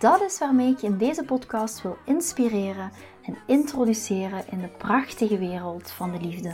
Dat 0.00 0.20
is 0.20 0.38
waarmee 0.38 0.70
ik 0.70 0.78
je 0.78 0.86
in 0.86 0.98
deze 0.98 1.24
podcast 1.24 1.82
wil 1.82 1.96
inspireren 2.04 2.90
en 3.22 3.36
introduceren 3.46 4.44
in 4.50 4.60
de 4.60 4.68
prachtige 4.68 5.38
wereld 5.38 5.90
van 5.90 6.12
de 6.12 6.20
liefde. 6.20 6.52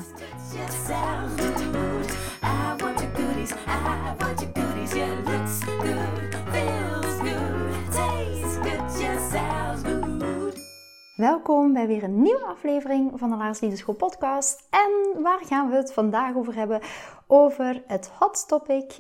Welkom 11.17 11.73
bij 11.73 11.87
weer 11.87 12.03
een 12.03 12.23
nieuwe 12.23 12.45
aflevering 12.47 13.13
van 13.15 13.31
de 13.31 13.37
Laars 13.37 13.61
Liefdeschool 13.61 13.95
podcast. 13.95 14.67
En 14.71 15.23
waar 15.23 15.45
gaan 15.45 15.71
we 15.71 15.77
het 15.77 15.93
vandaag 15.93 16.35
over 16.35 16.55
hebben? 16.55 16.81
Over 17.27 17.83
het 17.87 18.11
hot 18.19 18.49
topic 18.49 18.99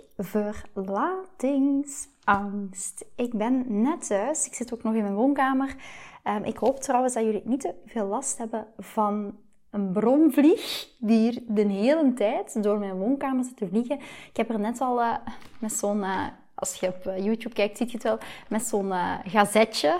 verlatingsangst. 2.26 3.04
Ik 3.16 3.34
ben 3.34 3.64
net 3.82 4.06
thuis. 4.06 4.46
Ik 4.46 4.54
zit 4.54 4.74
ook 4.74 4.82
nog 4.82 4.94
in 4.94 5.02
mijn 5.02 5.14
woonkamer. 5.14 5.74
Ehm, 6.22 6.44
ik 6.44 6.56
hoop 6.56 6.80
trouwens 6.80 7.14
dat 7.14 7.24
jullie 7.24 7.42
niet 7.44 7.60
te 7.60 7.74
veel 7.86 8.06
last 8.06 8.38
hebben 8.38 8.66
van 8.78 9.38
een 9.70 9.92
bromvlieg 9.92 10.88
die 10.98 11.18
hier 11.18 11.42
de 11.46 11.62
hele 11.62 12.12
tijd 12.14 12.62
door 12.62 12.78
mijn 12.78 12.98
woonkamer 12.98 13.44
zit 13.44 13.56
te 13.56 13.68
vliegen. 13.68 13.98
Ik 14.30 14.36
heb 14.36 14.50
er 14.50 14.60
net 14.60 14.80
al 14.80 15.00
uh, 15.00 15.16
met 15.58 15.72
zo'n... 15.72 15.98
Uh, 15.98 16.26
als 16.54 16.74
je 16.74 16.86
op 16.86 17.06
eh, 17.06 17.24
YouTube 17.24 17.54
kijkt, 17.54 17.76
zie 17.76 17.86
je 17.86 17.92
het 17.92 18.02
wel. 18.02 18.18
Met 18.48 18.62
zo'n 18.62 18.92
gazetje 19.24 19.98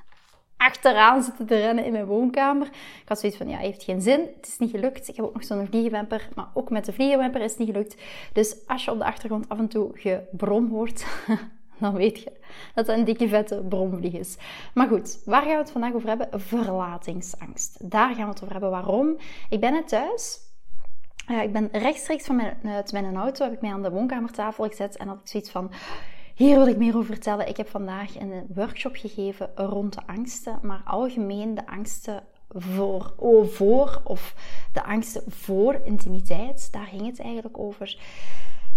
achteraan 0.56 1.22
zitten 1.22 1.46
te 1.46 1.58
rennen 1.58 1.84
in 1.84 1.92
mijn 1.92 2.06
woonkamer. 2.06 2.66
Ik 3.02 3.08
had 3.08 3.18
zoiets 3.18 3.38
van, 3.38 3.48
ja, 3.48 3.58
heeft 3.58 3.82
geen 3.82 4.02
zin. 4.02 4.20
Het 4.36 4.46
is 4.46 4.58
niet 4.58 4.70
gelukt. 4.70 5.08
Ik 5.08 5.16
heb 5.16 5.24
ook 5.24 5.34
nog 5.34 5.44
zo'n 5.44 5.66
vliegenwemper, 5.66 6.28
maar 6.34 6.48
ook 6.54 6.70
met 6.70 6.84
de 6.84 6.92
vliegenwemper 6.92 7.40
is 7.40 7.50
het 7.50 7.58
niet 7.58 7.70
gelukt. 7.70 7.96
Dus 8.32 8.66
als 8.66 8.84
je 8.84 8.90
op 8.90 8.98
de 8.98 9.04
achtergrond 9.04 9.48
af 9.48 9.58
en 9.58 9.68
toe 9.68 9.90
gebrom 9.94 10.70
hoort, 10.70 11.06
dan 11.78 11.94
weet 11.94 12.18
je 12.18 12.32
dat 12.74 12.86
het 12.86 12.98
een 12.98 13.04
dikke 13.04 13.28
vette 13.28 13.64
bromvlieg 13.68 14.12
is. 14.12 14.36
Maar 14.74 14.88
goed, 14.88 15.22
waar 15.24 15.42
gaan 15.42 15.50
we 15.50 15.56
het 15.56 15.70
vandaag 15.70 15.92
over 15.92 16.08
hebben? 16.08 16.28
Verlatingsangst. 16.40 17.90
Daar 17.90 18.14
gaan 18.14 18.24
we 18.24 18.30
het 18.30 18.42
over 18.42 18.52
hebben. 18.52 18.70
Waarom? 18.70 19.16
Ik 19.50 19.60
ben 19.60 19.72
net 19.72 19.88
thuis. 19.88 20.40
ik 21.42 21.52
ben 21.52 21.68
rechtstreeks 21.72 22.26
van 22.26 22.36
mijn, 22.36 22.56
uit 22.64 22.92
mijn 22.92 23.16
auto, 23.16 23.44
heb 23.44 23.52
ik 23.52 23.60
mij 23.60 23.72
aan 23.72 23.82
de 23.82 23.90
woonkamertafel 23.90 24.64
gezet 24.64 24.96
en 24.96 25.08
had 25.08 25.18
ik 25.20 25.28
zoiets 25.28 25.50
van 25.50 25.70
hier 26.38 26.56
wil 26.56 26.66
ik 26.66 26.76
meer 26.76 26.96
over 26.96 27.14
vertellen. 27.14 27.48
Ik 27.48 27.56
heb 27.56 27.68
vandaag 27.68 28.20
een 28.20 28.46
workshop 28.54 28.96
gegeven 28.96 29.50
rond 29.54 29.94
de 29.94 30.00
angsten, 30.06 30.58
maar 30.62 30.82
algemeen 30.84 31.54
de 31.54 31.66
angsten 31.66 32.22
voor, 32.48 33.12
oh, 33.16 33.46
voor 33.46 34.00
of 34.04 34.34
de 34.72 34.84
angsten 34.84 35.22
voor 35.26 35.80
intimiteit. 35.84 36.72
Daar 36.72 36.86
ging 36.86 37.06
het 37.06 37.20
eigenlijk 37.20 37.58
over. 37.58 37.98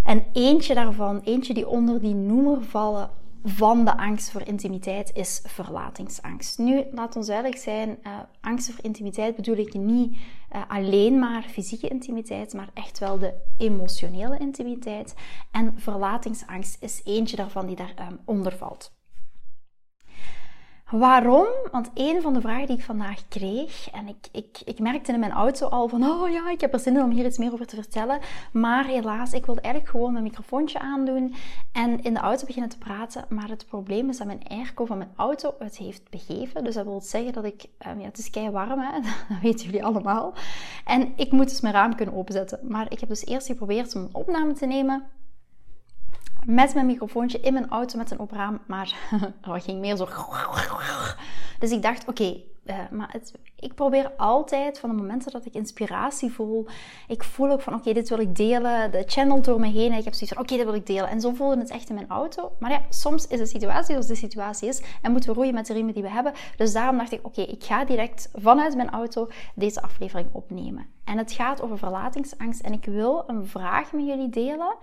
En 0.06 0.24
eentje 0.34 0.74
daarvan, 0.74 1.20
eentje 1.24 1.54
die 1.54 1.68
onder 1.68 2.00
die 2.00 2.16
noemer 2.16 2.64
vallen, 2.64 3.10
van 3.44 3.86
de 3.86 3.98
angst 3.98 4.32
voor 4.32 4.42
intimiteit 4.42 5.12
is 5.14 5.42
verlatingsangst. 5.46 6.58
Nu, 6.58 6.84
laat 6.92 7.16
ons 7.16 7.28
duidelijk 7.28 7.58
zijn, 7.58 7.98
uh, 8.04 8.20
angst 8.42 8.72
voor 8.72 8.84
intimiteit 8.84 9.36
bedoel 9.36 9.56
ik 9.56 9.74
niet 9.74 10.18
uh, 10.56 10.62
alleen 10.68 11.20
maar 11.20 11.44
fysieke 11.44 11.88
intimiteit, 11.88 12.54
maar 12.54 12.70
echt 12.74 13.00
wel 13.00 13.20
de 13.20 13.34
emotionele 13.58 14.38
intimiteit. 14.38 15.16
En 15.52 15.74
verlatingsangst 15.78 16.78
is 16.80 17.02
eentje 17.04 17.36
daarvan 17.36 17.66
die 17.66 17.76
daaronder 17.76 18.12
um, 18.12 18.20
onder 18.26 18.58
valt. 18.58 18.92
Waarom? 20.92 21.48
Want 21.72 21.90
een 21.94 22.22
van 22.22 22.34
de 22.34 22.42
vragen 22.42 22.68
die 22.68 22.78
ik 22.78 22.84
vandaag 22.84 23.28
kreeg, 23.28 23.90
en 23.92 24.08
ik, 24.08 24.28
ik, 24.32 24.62
ik 24.66 24.80
merkte 24.80 25.12
in 25.14 25.20
mijn 25.20 25.32
auto 25.32 25.68
al 25.68 25.88
van, 25.88 26.04
oh 26.04 26.30
ja, 26.30 26.50
ik 26.50 26.62
heb 26.62 26.74
er 26.74 26.80
zin 26.80 26.96
in 26.96 27.04
om 27.04 27.12
hier 27.12 27.26
iets 27.26 27.38
meer 27.38 27.54
over 27.54 27.68
te 27.68 27.76
vertellen. 27.76 28.20
Maar 28.52 28.86
helaas, 28.86 29.34
ik 29.34 29.46
wilde 29.46 29.62
eigenlijk 29.62 29.96
gewoon 29.96 30.12
mijn 30.12 30.24
microfoontje 30.24 30.80
aandoen 30.80 31.36
en 31.72 32.04
in 32.04 32.14
de 32.14 32.20
auto 32.20 32.46
beginnen 32.46 32.72
te 32.72 32.78
praten. 32.78 33.26
Maar 33.30 33.50
het 33.50 33.66
probleem 33.68 34.10
is 34.10 34.18
dat 34.18 34.28
mijn 34.28 34.48
airco 34.48 34.86
van 34.86 34.98
mijn 34.98 35.14
auto 35.16 35.54
het 35.60 35.78
heeft 35.78 36.10
begeven. 36.10 36.64
Dus 36.64 36.76
dat 36.76 36.86
wil 36.86 37.02
zeggen 37.02 37.34
dat 37.34 37.46
ik, 37.46 37.66
um, 37.88 38.00
ja, 38.00 38.06
het 38.06 38.18
is 38.18 38.30
kei 38.30 38.50
warm, 38.50 38.80
hè? 38.80 39.00
dat 39.30 39.40
weten 39.42 39.66
jullie 39.66 39.86
allemaal. 39.86 40.34
En 40.86 41.14
ik 41.16 41.32
moet 41.32 41.50
dus 41.50 41.62
mijn 41.62 41.74
raam 41.74 41.96
kunnen 41.96 42.16
openzetten. 42.16 42.60
Maar 42.62 42.92
ik 42.92 43.00
heb 43.00 43.10
dus 43.10 43.26
eerst 43.26 43.48
geprobeerd 43.48 43.96
om 43.96 44.02
een 44.02 44.16
opname 44.16 44.54
te 44.54 44.66
nemen 44.66 45.04
met 46.46 46.74
mijn 46.74 46.86
microfoontje 46.86 47.40
in 47.40 47.54
mijn 47.54 47.70
auto 47.70 47.98
met 47.98 48.12
een 48.12 48.20
open 48.20 48.38
raam, 48.38 48.60
maar 48.68 48.96
er 49.42 49.62
ging 49.62 49.80
meer 49.80 49.96
zo. 49.96 50.08
Dus 51.60 51.72
ik 51.72 51.82
dacht, 51.82 52.08
oké, 52.08 52.42
eh, 52.66 52.78
maar 52.92 53.10
het, 53.12 53.34
ik 53.56 53.76
probeer 53.76 54.12
altijd 54.18 54.80
van 54.80 54.90
de 54.90 54.96
momenten 54.96 55.32
dat 55.32 55.46
ik 55.46 55.54
inspiratie 55.54 56.32
voel, 56.32 56.68
ik 57.08 57.24
voel 57.24 57.52
ook 57.52 57.62
van, 57.62 57.74
oké, 57.74 57.94
dit 57.94 58.10
wil 58.10 58.20
ik 58.20 58.36
delen, 58.36 58.92
de 58.92 59.04
channel 59.06 59.42
door 59.42 59.60
me 59.60 59.68
heen 59.68 59.92
en 59.92 59.98
ik 59.98 60.04
heb 60.04 60.14
zoiets 60.14 60.34
van, 60.34 60.44
oké, 60.44 60.56
dit 60.56 60.66
wil 60.66 60.74
ik 60.74 60.86
delen. 60.86 61.10
En 61.10 61.22
zo 61.22 61.34
voelde 61.34 61.58
het 61.58 61.70
echt 61.70 61.90
in 61.90 61.96
mijn 61.96 62.10
auto. 62.10 62.52
Maar 62.60 62.72
ja, 62.72 62.82
soms 62.90 63.28
is 63.28 63.38
de 63.38 63.46
situatie 63.46 63.92
zoals 63.92 64.08
de 64.08 64.16
situatie 64.16 64.68
is 64.68 64.82
en 65.02 65.12
moeten 65.12 65.30
we 65.30 65.36
roeien 65.36 65.54
met 65.54 65.66
de 65.66 65.74
riemen 65.74 65.94
die 65.94 66.04
we 66.04 66.10
hebben. 66.10 66.34
Dus 66.58 66.74
daarom 66.74 66.98
dacht 66.98 67.12
ik, 67.12 67.20
oké, 67.26 67.42
ik 67.42 67.64
ga 67.64 67.86
direct 67.86 68.30
vanuit 68.34 68.76
mijn 68.76 68.90
auto 68.90 69.30
deze 69.56 69.82
aflevering 69.82 70.30
opnemen. 70.32 70.86
En 71.04 71.18
het 71.18 71.32
gaat 71.32 71.62
over 71.62 71.78
verlatingsangst 71.78 72.62
en 72.62 72.74
ik 72.74 72.86
wil 72.86 73.24
een 73.28 73.48
vraag 73.48 73.92
met 73.92 74.06
jullie 74.06 74.30
delen 74.30 74.76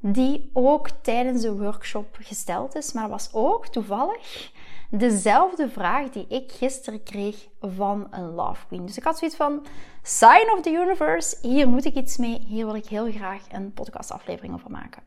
die 0.00 0.50
ook 0.52 0.90
tijdens 0.90 1.42
de 1.42 1.56
workshop 1.56 2.16
gesteld 2.20 2.74
is, 2.74 2.92
maar 2.92 3.08
was 3.08 3.28
ook 3.32 3.66
toevallig 3.66 4.52
dezelfde 4.90 5.68
vraag 5.68 6.10
die 6.10 6.26
ik 6.28 6.52
gisteren 6.52 7.02
kreeg 7.02 7.48
van 7.60 8.06
een 8.10 8.34
love 8.34 8.66
queen. 8.66 8.86
Dus 8.86 8.96
ik 8.96 9.04
had 9.04 9.18
zoiets 9.18 9.36
van 9.36 9.66
sign 10.02 10.52
of 10.52 10.60
the 10.60 10.70
universe, 10.70 11.36
hier 11.42 11.68
moet 11.68 11.84
ik 11.84 11.94
iets 11.94 12.16
mee, 12.16 12.38
hier 12.46 12.64
wil 12.64 12.74
ik 12.74 12.86
heel 12.86 13.10
graag 13.12 13.42
een 13.52 13.72
podcastaflevering 13.72 14.54
over 14.54 14.70
maken. 14.70 15.02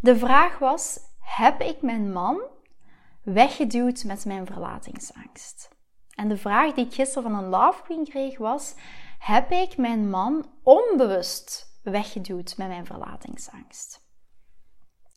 De 0.00 0.16
vraag 0.16 0.58
was: 0.58 0.98
heb 1.20 1.60
ik 1.60 1.82
mijn 1.82 2.12
man 2.12 2.40
weggeduwd 3.22 4.04
met 4.04 4.24
mijn 4.24 4.46
verlatingsangst? 4.46 5.68
En 6.14 6.28
de 6.28 6.36
vraag 6.36 6.72
die 6.72 6.84
ik 6.86 6.94
gisteren 6.94 7.30
van 7.30 7.38
een 7.38 7.48
love 7.48 7.82
queen 7.82 8.04
kreeg 8.04 8.38
was: 8.38 8.74
heb 9.18 9.50
ik 9.50 9.76
mijn 9.76 10.10
man 10.10 10.50
onbewust 10.62 11.78
weggeduwd 11.82 12.54
met 12.56 12.68
mijn 12.68 12.86
verlatingsangst? 12.86 14.08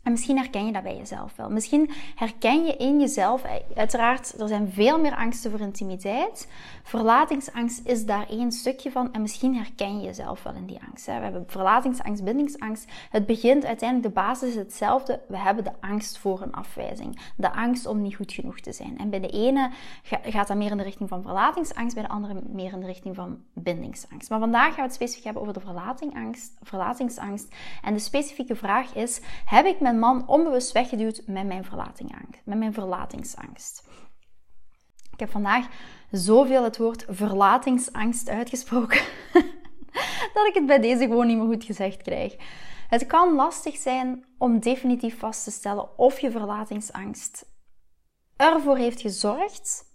En 0.03 0.12
misschien 0.12 0.38
herken 0.38 0.66
je 0.66 0.72
dat 0.72 0.84
bij 0.84 0.97
jezelf 0.97 1.36
wel. 1.36 1.50
Misschien 1.50 1.91
herken 2.16 2.66
je 2.66 2.75
in 2.75 3.00
jezelf, 3.00 3.44
eh, 3.44 3.52
uiteraard, 3.75 4.40
er 4.40 4.47
zijn 4.47 4.72
veel 4.72 5.00
meer 5.00 5.16
angsten 5.16 5.52
voor 5.52 5.59
intimiteit. 5.59 6.47
Verlatingsangst 6.84 7.88
is 7.88 8.06
daar 8.06 8.30
één 8.30 8.52
stukje 8.52 8.91
van. 8.91 9.14
En 9.14 9.22
misschien 9.22 9.56
herken 9.56 10.00
je 10.00 10.06
jezelf 10.06 10.44
wel 10.44 10.53
in 10.53 10.66
die 10.66 10.80
angst. 10.88 11.06
We 11.06 11.12
hebben 11.12 11.44
verlatingsangst, 11.47 12.24
bindingsangst. 12.24 12.91
Het 13.09 13.25
begint 13.25 13.66
uiteindelijk, 13.66 14.16
de 14.16 14.22
basis 14.22 14.50
is 14.50 14.56
hetzelfde. 14.56 15.22
We 15.28 15.38
hebben 15.38 15.64
de 15.64 15.72
angst 15.80 16.18
voor 16.18 16.41
een 16.41 16.53
afwijzing. 16.53 17.20
De 17.35 17.53
angst 17.53 17.85
om 17.85 18.02
niet 18.02 18.16
goed 18.16 18.34
genoeg 18.34 18.59
te 18.59 18.72
zijn. 18.72 18.97
En 18.97 19.09
bij 19.09 19.20
de 19.20 19.30
ene 19.30 19.70
gaat 20.03 20.47
dat 20.47 20.58
meer 20.58 20.72
in 20.72 20.78
de 20.78 20.84
richting 20.84 21.09
van 21.09 21.22
verlatingsangst, 21.22 21.96
bij 21.96 22.03
de 22.03 22.09
andere 22.09 22.41
meer 22.50 22.74
in 22.74 22.80
de 22.80 22.85
richting 22.85 23.16
van 23.16 23.40
bindingsangst. 23.53 24.30
Maar 24.30 24.40
vandaag 24.40 24.68
gaan 24.68 24.75
we 24.75 24.81
het 24.81 24.94
specifiek 24.94 25.24
hebben 25.24 25.41
over 25.41 25.53
de 25.53 25.59
verlatingsangst. 25.59 26.58
verlatingsangst. 26.62 27.56
En 27.81 27.94
de 27.94 28.00
specifieke 28.00 28.56
vraag 28.56 28.96
is, 28.96 29.22
heb 29.46 29.66
ik 29.66 29.80
mijn 29.99 30.15
man 30.15 30.27
onbewust 30.27 30.71
weggeduwd 30.71 31.22
met 31.25 31.45
mijn, 31.45 31.66
met 32.43 32.57
mijn 32.57 32.73
verlatingsangst. 32.73 33.87
Ik 35.11 35.19
heb 35.19 35.29
vandaag 35.29 35.67
zoveel 36.11 36.63
het 36.63 36.78
woord 36.78 37.05
verlatingsangst 37.07 38.29
uitgesproken 38.29 39.01
dat 40.34 40.47
ik 40.47 40.53
het 40.53 40.66
bij 40.66 40.79
deze 40.79 41.05
gewoon 41.07 41.28
niet 41.28 41.37
meer 41.37 41.45
goed 41.45 41.63
gezegd 41.63 42.01
krijg. 42.01 42.35
Het 42.87 43.05
kan 43.05 43.35
lastig 43.35 43.78
zijn 43.78 44.25
om 44.37 44.59
definitief 44.59 45.19
vast 45.19 45.43
te 45.43 45.51
stellen 45.51 45.97
of 45.97 46.19
je 46.19 46.31
verlatingsangst 46.31 47.51
ervoor 48.35 48.78
heeft 48.78 49.01
gezorgd 49.01 49.91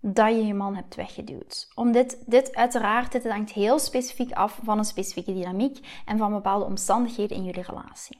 dat 0.00 0.28
je 0.28 0.46
je 0.46 0.54
man 0.54 0.74
hebt 0.74 0.94
weggeduwd. 0.94 1.68
Om 1.74 1.92
dit, 1.92 2.22
dit 2.26 2.54
uiteraard, 2.54 3.12
dit 3.12 3.28
hangt 3.28 3.52
heel 3.52 3.78
specifiek 3.78 4.32
af 4.32 4.58
van 4.62 4.78
een 4.78 4.84
specifieke 4.84 5.32
dynamiek 5.32 5.86
en 6.04 6.18
van 6.18 6.32
bepaalde 6.32 6.64
omstandigheden 6.64 7.36
in 7.36 7.44
jullie 7.44 7.62
relatie. 7.62 8.18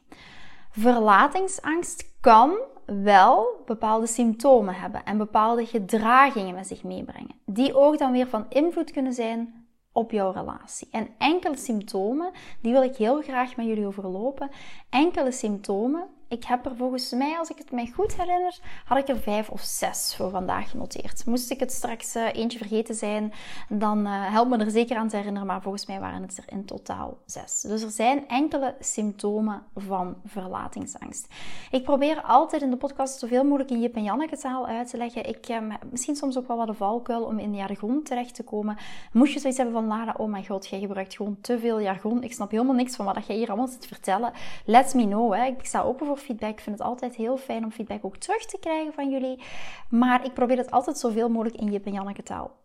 Verlatingsangst 0.71 2.15
kan 2.21 2.59
wel 2.87 3.63
bepaalde 3.67 4.07
symptomen 4.07 4.75
hebben 4.75 5.05
en 5.05 5.19
bepaalde 5.19 5.67
gedragingen 5.67 6.55
met 6.55 6.67
zich 6.67 6.83
meebrengen, 6.83 7.41
die 7.45 7.75
ook 7.75 7.99
dan 7.99 8.13
weer 8.13 8.27
van 8.27 8.47
invloed 8.49 8.91
kunnen 8.91 9.13
zijn 9.13 9.69
op 9.93 10.11
jouw 10.11 10.31
relatie. 10.31 10.89
En 10.91 11.09
enkele 11.19 11.57
symptomen, 11.57 12.31
die 12.63 12.73
wil 12.73 12.83
ik 12.83 12.97
heel 12.97 13.21
graag 13.21 13.57
met 13.57 13.67
jullie 13.67 13.87
overlopen. 13.87 14.51
Enkele 14.91 15.33
symptomen 15.33 16.09
Ik 16.31 16.45
heb 16.45 16.67
er 16.67 16.77
volgens 16.77 17.13
mij, 17.13 17.39
als 17.39 17.51
ik 17.51 17.59
het 17.59 17.71
mij 17.73 17.93
goed 17.95 18.17
herinner, 18.17 18.59
had 18.85 18.99
ik 18.99 19.09
er 19.09 19.19
vijf 19.19 19.49
of 19.49 19.61
zes 19.61 20.15
voor 20.17 20.31
vandaag 20.31 20.71
genoteerd. 20.71 21.27
Moest 21.27 21.51
ik 21.51 21.61
het 21.61 21.73
straks 21.73 22.17
uh, 22.17 22.35
eentje 22.35 22.59
vergeten 22.59 22.95
zijn, 22.95 23.33
dan 23.69 24.07
uh, 24.07 24.33
help 24.33 24.49
me 24.49 24.57
er 24.59 24.71
zeker 24.71 24.97
aan 24.97 25.09
te 25.09 25.17
herinneren. 25.17 25.47
Maar 25.47 25.63
volgens 25.63 25.87
mij 25.87 26.01
waren 26.01 26.23
het 26.23 26.37
er 26.37 26.45
in 26.47 26.65
totaal 26.65 27.19
zes. 27.27 27.61
Dus 27.61 27.83
er 27.83 27.91
zijn 27.91 28.29
enkele 28.29 28.75
symptomen 28.81 29.63
van 29.77 30.17
verlatingsangst. 30.25 31.27
Ik 31.71 31.85
probeer 31.85 32.23
altijd 32.23 32.63
in 32.63 32.71
de 32.71 32.77
podcast 32.77 33.19
zoveel 33.19 33.45
mogelijk 33.45 33.71
in 33.71 33.81
Jip 33.81 33.95
en 33.95 34.03
Janneke 34.03 34.37
taal 34.37 34.67
uit 34.67 34.91
te 34.91 34.97
leggen. 34.97 35.29
Ik 35.29 35.49
uh, 35.49 35.59
misschien 35.91 36.17
soms 36.17 36.39
ook 36.39 36.49
wel 36.49 36.57
wat 36.57 36.69
een 36.69 36.75
valkuil 36.75 37.23
om 37.23 37.39
in 37.39 37.55
jargon 37.55 38.03
terecht 38.03 38.35
te 38.35 38.43
komen. 38.43 38.77
Moest 39.13 39.33
je 39.33 39.39
zoiets 39.39 39.59
hebben 39.59 39.77
van 39.77 39.87
Lara, 39.87 40.15
oh 40.17 40.31
mijn 40.31 40.47
god, 40.47 40.69
jij 40.69 40.81
gebruikt 40.81 41.17
gewoon 41.17 41.39
te 41.41 41.59
veel 41.59 41.81
jargon. 41.81 42.23
Ik 42.23 42.33
snap 42.33 42.51
helemaal 42.51 42.75
niks 42.75 42.97
van 42.97 43.05
wat 43.05 43.27
jij 43.27 43.37
hier 43.37 43.49
allemaal 43.49 43.69
zit 43.69 43.81
te 43.81 43.89
vertellen. 43.89 44.33
Let 44.65 44.95
me 44.95 45.05
know. 45.05 45.35
Hè. 45.35 45.45
Ik 45.45 45.67
sta 45.67 45.83
open 45.83 46.07
voor 46.07 46.19
feedback. 46.21 46.51
Ik 46.51 46.61
vind 46.61 46.79
het 46.79 46.87
altijd 46.87 47.15
heel 47.15 47.37
fijn 47.37 47.65
om 47.65 47.73
feedback 47.73 48.05
ook 48.05 48.17
terug 48.17 48.47
te 48.47 48.59
krijgen 48.59 48.93
van 48.93 49.11
jullie. 49.11 49.43
Maar 49.89 50.25
ik 50.25 50.35
probeer 50.35 50.57
het 50.57 50.71
altijd 50.71 50.99
zoveel 50.99 51.29
mogelijk 51.29 51.57
in 51.57 51.71
Jip 51.71 51.87
en 51.87 51.93
Janneke 51.93 52.23
taal 52.23 52.59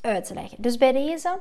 uit 0.00 0.24
te 0.24 0.34
leggen. 0.34 0.62
Dus 0.62 0.76
bij 0.76 0.92
deze 0.92 1.40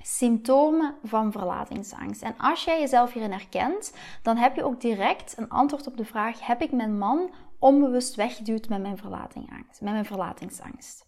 symptomen 0.00 0.94
van 1.04 1.32
verlatingsangst. 1.32 2.22
En 2.22 2.34
als 2.38 2.64
jij 2.64 2.80
jezelf 2.80 3.12
hierin 3.12 3.32
herkent, 3.32 3.94
dan 4.22 4.36
heb 4.36 4.56
je 4.56 4.64
ook 4.64 4.80
direct 4.80 5.38
een 5.38 5.48
antwoord 5.48 5.86
op 5.86 5.96
de 5.96 6.04
vraag: 6.04 6.46
heb 6.46 6.62
ik 6.62 6.72
mijn 6.72 6.98
man 6.98 7.30
onbewust 7.58 8.14
weggeduwd 8.14 8.68
met 8.68 8.80
mijn 8.80 8.96
verlatingsangst? 8.96 9.80
Met 9.80 9.92
mijn 9.92 10.04
verlatingsangst? 10.04 11.06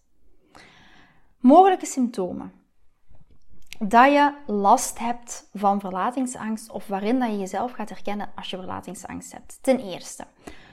Mogelijke 1.39 1.85
symptomen 1.85 2.51
dat 3.79 4.11
je 4.11 4.33
last 4.47 4.99
hebt 4.99 5.49
van 5.53 5.79
verlatingsangst 5.79 6.71
of 6.71 6.87
waarin 6.87 7.19
dat 7.19 7.29
je 7.29 7.37
jezelf 7.37 7.71
gaat 7.71 7.89
herkennen 7.89 8.29
als 8.35 8.49
je 8.49 8.57
verlatingsangst 8.57 9.31
hebt. 9.31 9.57
Ten 9.61 9.79
eerste, 9.79 10.25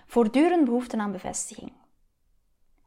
voortdurend 0.06 0.64
behoefte 0.64 0.96
aan 0.96 1.12
bevestiging. 1.12 1.72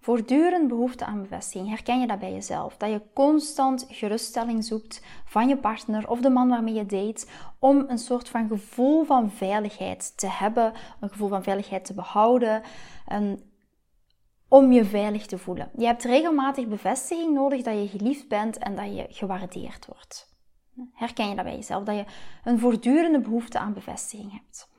Voortdurend 0.05 0.67
behoefte 0.67 1.05
aan 1.05 1.21
bevestiging. 1.21 1.69
Herken 1.69 1.99
je 1.99 2.07
dat 2.07 2.19
bij 2.19 2.31
jezelf? 2.31 2.77
Dat 2.77 2.89
je 2.89 3.01
constant 3.13 3.85
geruststelling 3.89 4.65
zoekt 4.65 5.01
van 5.25 5.47
je 5.47 5.57
partner 5.57 6.09
of 6.09 6.21
de 6.21 6.29
man 6.29 6.49
waarmee 6.49 6.73
je 6.73 6.85
date 6.85 7.25
om 7.59 7.85
een 7.87 7.97
soort 7.97 8.29
van 8.29 8.47
gevoel 8.47 9.03
van 9.03 9.31
veiligheid 9.31 10.17
te 10.17 10.27
hebben, 10.27 10.73
een 10.99 11.09
gevoel 11.09 11.29
van 11.29 11.43
veiligheid 11.43 11.85
te 11.85 11.93
behouden, 11.93 12.61
om 14.55 14.71
je 14.71 14.85
veilig 14.85 15.25
te 15.25 15.37
voelen. 15.37 15.69
Je 15.77 15.85
hebt 15.85 16.03
regelmatig 16.03 16.67
bevestiging 16.67 17.33
nodig 17.33 17.61
dat 17.61 17.73
je 17.73 17.97
geliefd 17.97 18.27
bent 18.27 18.57
en 18.57 18.75
dat 18.75 18.95
je 18.95 19.05
gewaardeerd 19.09 19.85
wordt. 19.85 20.33
Herken 20.93 21.29
je 21.29 21.35
dat 21.35 21.43
bij 21.43 21.55
jezelf? 21.55 21.83
Dat 21.83 21.95
je 21.95 22.05
een 22.43 22.59
voortdurende 22.59 23.19
behoefte 23.19 23.59
aan 23.59 23.73
bevestiging 23.73 24.31
hebt. 24.31 24.69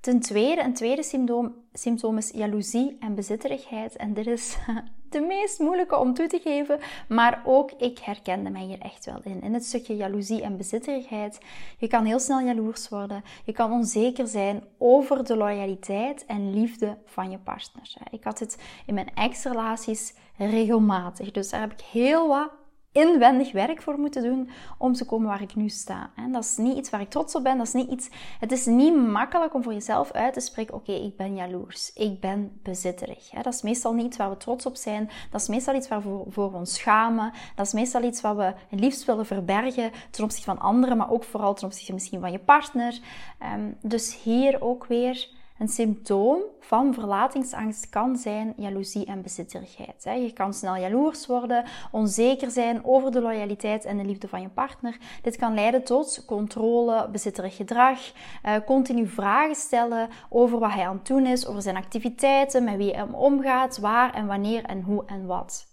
Ten 0.00 0.20
tweede, 0.20 0.62
een 0.62 0.74
tweede 0.74 1.02
symptoom, 1.02 1.54
symptoom 1.72 2.16
is 2.16 2.30
jaloezie 2.30 2.96
en 3.00 3.14
bezitterigheid. 3.14 3.96
En 3.96 4.14
dit 4.14 4.26
is 4.26 4.56
de 5.10 5.20
meest 5.20 5.58
moeilijke 5.58 5.96
om 5.96 6.14
toe 6.14 6.26
te 6.26 6.38
geven, 6.38 6.78
maar 7.08 7.42
ook 7.44 7.72
ik 7.72 7.98
herkende 7.98 8.50
mij 8.50 8.64
hier 8.64 8.80
echt 8.80 9.04
wel 9.04 9.20
in. 9.22 9.42
In 9.42 9.54
het 9.54 9.64
stukje 9.64 9.96
jaloezie 9.96 10.42
en 10.42 10.56
bezitterigheid. 10.56 11.38
Je 11.78 11.86
kan 11.86 12.04
heel 12.04 12.18
snel 12.18 12.40
jaloers 12.40 12.88
worden. 12.88 13.24
Je 13.44 13.52
kan 13.52 13.72
onzeker 13.72 14.26
zijn 14.26 14.64
over 14.78 15.24
de 15.24 15.36
loyaliteit 15.36 16.24
en 16.26 16.60
liefde 16.60 16.96
van 17.04 17.30
je 17.30 17.38
partner. 17.38 17.92
Ik 18.10 18.24
had 18.24 18.38
het 18.38 18.58
in 18.86 18.94
mijn 18.94 19.14
ex-relaties 19.14 20.14
regelmatig. 20.36 21.30
Dus 21.30 21.50
daar 21.50 21.60
heb 21.60 21.72
ik 21.72 21.80
heel 21.80 22.28
wat 22.28 22.50
inwendig 22.96 23.52
werk 23.52 23.82
voor 23.82 23.98
moeten 23.98 24.22
doen 24.22 24.50
om 24.78 24.92
te 24.92 25.04
komen 25.04 25.28
waar 25.28 25.42
ik 25.42 25.54
nu 25.54 25.68
sta. 25.68 26.10
En 26.16 26.32
dat 26.32 26.44
is 26.44 26.56
niet 26.56 26.76
iets 26.76 26.90
waar 26.90 27.00
ik 27.00 27.10
trots 27.10 27.34
op 27.34 27.42
ben. 27.42 27.58
Dat 27.58 27.66
is 27.66 27.72
niet 27.72 27.90
iets, 27.90 28.08
het 28.40 28.52
is 28.52 28.66
niet 28.66 28.96
makkelijk 29.06 29.54
om 29.54 29.62
voor 29.62 29.72
jezelf 29.72 30.12
uit 30.12 30.32
te 30.32 30.40
spreken: 30.40 30.74
oké, 30.74 30.92
ik 30.92 31.16
ben 31.16 31.34
jaloers, 31.34 31.92
ik 31.92 32.20
ben 32.20 32.60
bezitterig. 32.62 33.28
Dat 33.28 33.54
is 33.54 33.62
meestal 33.62 33.92
niet 33.92 34.06
iets 34.06 34.16
waar 34.16 34.30
we 34.30 34.36
trots 34.36 34.66
op 34.66 34.76
zijn. 34.76 35.10
Dat 35.30 35.40
is 35.40 35.48
meestal 35.48 35.74
iets 35.74 35.88
waarvoor 35.88 36.50
we 36.50 36.56
ons 36.56 36.74
schamen. 36.74 37.32
Dat 37.54 37.66
is 37.66 37.72
meestal 37.72 38.02
iets 38.02 38.20
wat 38.20 38.36
we 38.36 38.52
het 38.68 38.80
liefst 38.80 39.04
willen 39.04 39.26
verbergen 39.26 39.90
ten 40.10 40.24
opzichte 40.24 40.50
van 40.50 40.58
anderen, 40.58 40.96
maar 40.96 41.10
ook 41.10 41.24
vooral 41.24 41.54
ten 41.54 41.66
opzichte 41.66 41.92
misschien 41.92 42.20
van 42.20 42.32
je 42.32 42.38
partner. 42.38 43.00
Ehm, 43.38 43.70
dus 43.82 44.22
hier 44.22 44.62
ook 44.62 44.86
weer 44.86 45.28
een 45.58 45.68
symptoom 45.68 46.42
van 46.60 46.94
verlatingsangst 46.94 47.88
kan 47.88 48.16
zijn 48.16 48.52
jaloezie 48.56 49.04
en 49.06 49.22
bezitterigheid. 49.22 50.02
Je 50.04 50.32
kan 50.32 50.54
snel 50.54 50.76
jaloers 50.76 51.26
worden, 51.26 51.64
onzeker 51.90 52.50
zijn 52.50 52.84
over 52.84 53.10
de 53.10 53.20
loyaliteit 53.20 53.84
en 53.84 53.96
de 53.96 54.04
liefde 54.04 54.28
van 54.28 54.40
je 54.40 54.48
partner. 54.48 54.96
Dit 55.22 55.36
kan 55.36 55.54
leiden 55.54 55.84
tot 55.84 56.24
controle, 56.26 57.08
bezitterig 57.10 57.56
gedrag, 57.56 57.98
eh, 58.42 58.54
continu 58.66 59.06
vragen 59.06 59.54
stellen 59.54 60.08
over 60.28 60.58
wat 60.58 60.72
hij 60.72 60.86
aan 60.86 60.96
het 60.96 61.06
doen 61.06 61.26
is, 61.26 61.46
over 61.46 61.62
zijn 61.62 61.76
activiteiten, 61.76 62.64
met 62.64 62.76
wie 62.76 62.94
hij 62.94 63.06
omgaat, 63.12 63.78
waar 63.78 64.14
en 64.14 64.26
wanneer 64.26 64.64
en 64.64 64.82
hoe 64.82 65.04
en 65.06 65.26
wat. 65.26 65.66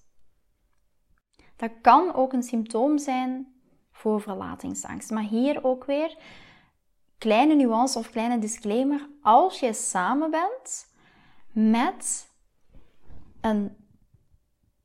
Dat 1.56 1.72
kan 1.82 2.14
ook 2.14 2.34
een 2.34 2.44
symptoom 2.44 2.98
zijn 2.98 3.54
voor 3.92 4.22
verlatingsangst. 4.22 5.12
Maar 5.12 5.24
hier 5.24 5.64
ook 5.64 5.86
weer 5.86 6.18
kleine 7.24 7.56
nuance 7.56 8.00
of 8.00 8.10
kleine 8.10 8.40
disclaimer. 8.40 9.10
Als 9.22 9.60
je 9.60 9.74
samen 9.74 10.32
bent 10.32 10.94
met 11.52 12.30
een 13.42 13.76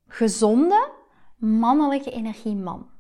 gezonde 0.07 0.93
mannelijke 1.37 2.11
energieman. 2.11 2.91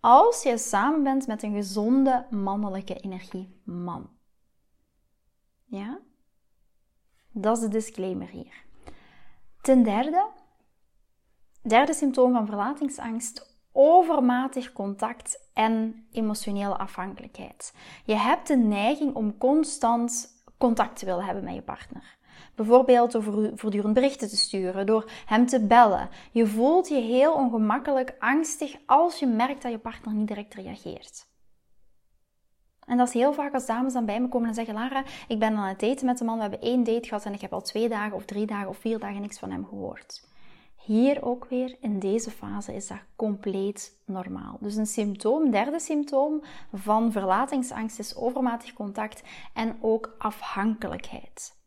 Als 0.00 0.42
je 0.42 0.58
samen 0.58 1.02
bent 1.02 1.26
met 1.26 1.42
een 1.42 1.54
gezonde 1.54 2.26
mannelijke 2.30 2.94
energieman. 2.94 4.10
Ja? 5.64 6.00
Dat 7.30 7.56
is 7.56 7.62
de 7.62 7.68
disclaimer 7.68 8.28
hier. 8.28 8.64
Ten 9.60 9.82
derde, 9.82 10.26
derde 11.62 11.94
symptoom 11.94 12.32
van 12.32 12.46
verlatingsangst, 12.46 13.51
overmatig 13.82 14.72
contact 14.72 15.48
en 15.52 16.06
emotionele 16.12 16.76
afhankelijkheid. 16.76 17.74
Je 18.04 18.14
hebt 18.14 18.48
de 18.48 18.56
neiging 18.56 19.14
om 19.14 19.38
constant 19.38 20.42
contact 20.58 20.98
te 20.98 21.04
willen 21.04 21.24
hebben 21.24 21.44
met 21.44 21.54
je 21.54 21.62
partner. 21.62 22.16
Bijvoorbeeld 22.54 23.12
door 23.12 23.50
voortdurend 23.54 23.94
berichten 23.94 24.28
te 24.28 24.36
sturen, 24.36 24.86
door 24.86 25.10
hem 25.26 25.46
te 25.46 25.66
bellen. 25.66 26.08
Je 26.32 26.46
voelt 26.46 26.88
je 26.88 27.00
heel 27.00 27.32
ongemakkelijk, 27.32 28.14
angstig 28.18 28.76
als 28.86 29.18
je 29.18 29.26
merkt 29.26 29.62
dat 29.62 29.72
je 29.72 29.78
partner 29.78 30.14
niet 30.14 30.28
direct 30.28 30.54
reageert. 30.54 31.30
En 32.86 32.96
dat 32.96 33.08
is 33.08 33.14
heel 33.14 33.32
vaak 33.32 33.54
als 33.54 33.66
dames 33.66 33.92
dan 33.92 34.04
bij 34.04 34.20
me 34.20 34.28
komen 34.28 34.48
en 34.48 34.54
zeggen: 34.54 34.74
Lara, 34.74 35.04
ik 35.28 35.38
ben 35.38 35.56
aan 35.56 35.68
het 35.68 35.80
daten 35.80 36.06
met 36.06 36.20
een 36.20 36.26
man, 36.26 36.34
we 36.34 36.42
hebben 36.42 36.60
één 36.60 36.84
date 36.84 37.08
gehad 37.08 37.24
en 37.24 37.32
ik 37.32 37.40
heb 37.40 37.52
al 37.52 37.62
twee 37.62 37.88
dagen 37.88 38.16
of 38.16 38.24
drie 38.24 38.46
dagen 38.46 38.68
of 38.68 38.78
vier 38.78 38.98
dagen 38.98 39.20
niks 39.20 39.38
van 39.38 39.50
hem 39.50 39.66
gehoord. 39.66 40.31
Hier 40.84 41.24
ook 41.24 41.46
weer, 41.48 41.76
in 41.80 41.98
deze 41.98 42.30
fase, 42.30 42.74
is 42.74 42.86
dat 42.86 42.98
compleet 43.16 43.98
normaal. 44.06 44.58
Dus 44.60 44.76
een 44.76 44.86
symptoom, 44.86 45.50
derde 45.50 45.80
symptoom 45.80 46.42
van 46.72 47.12
verlatingsangst 47.12 47.98
is 47.98 48.16
overmatig 48.16 48.72
contact 48.72 49.22
en 49.54 49.76
ook 49.80 50.14
afhankelijkheid. 50.18 51.60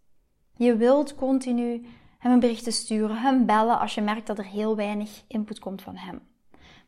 Je 0.55 0.75
wilt 0.75 1.15
continu 1.15 1.85
hem 2.17 2.31
een 2.31 2.39
bericht 2.39 2.73
sturen, 2.73 3.17
hem 3.17 3.45
bellen 3.45 3.79
als 3.79 3.95
je 3.95 4.01
merkt 4.01 4.27
dat 4.27 4.37
er 4.37 4.45
heel 4.45 4.75
weinig 4.75 5.23
input 5.27 5.59
komt 5.59 5.81
van 5.81 5.95
hem. 5.95 6.21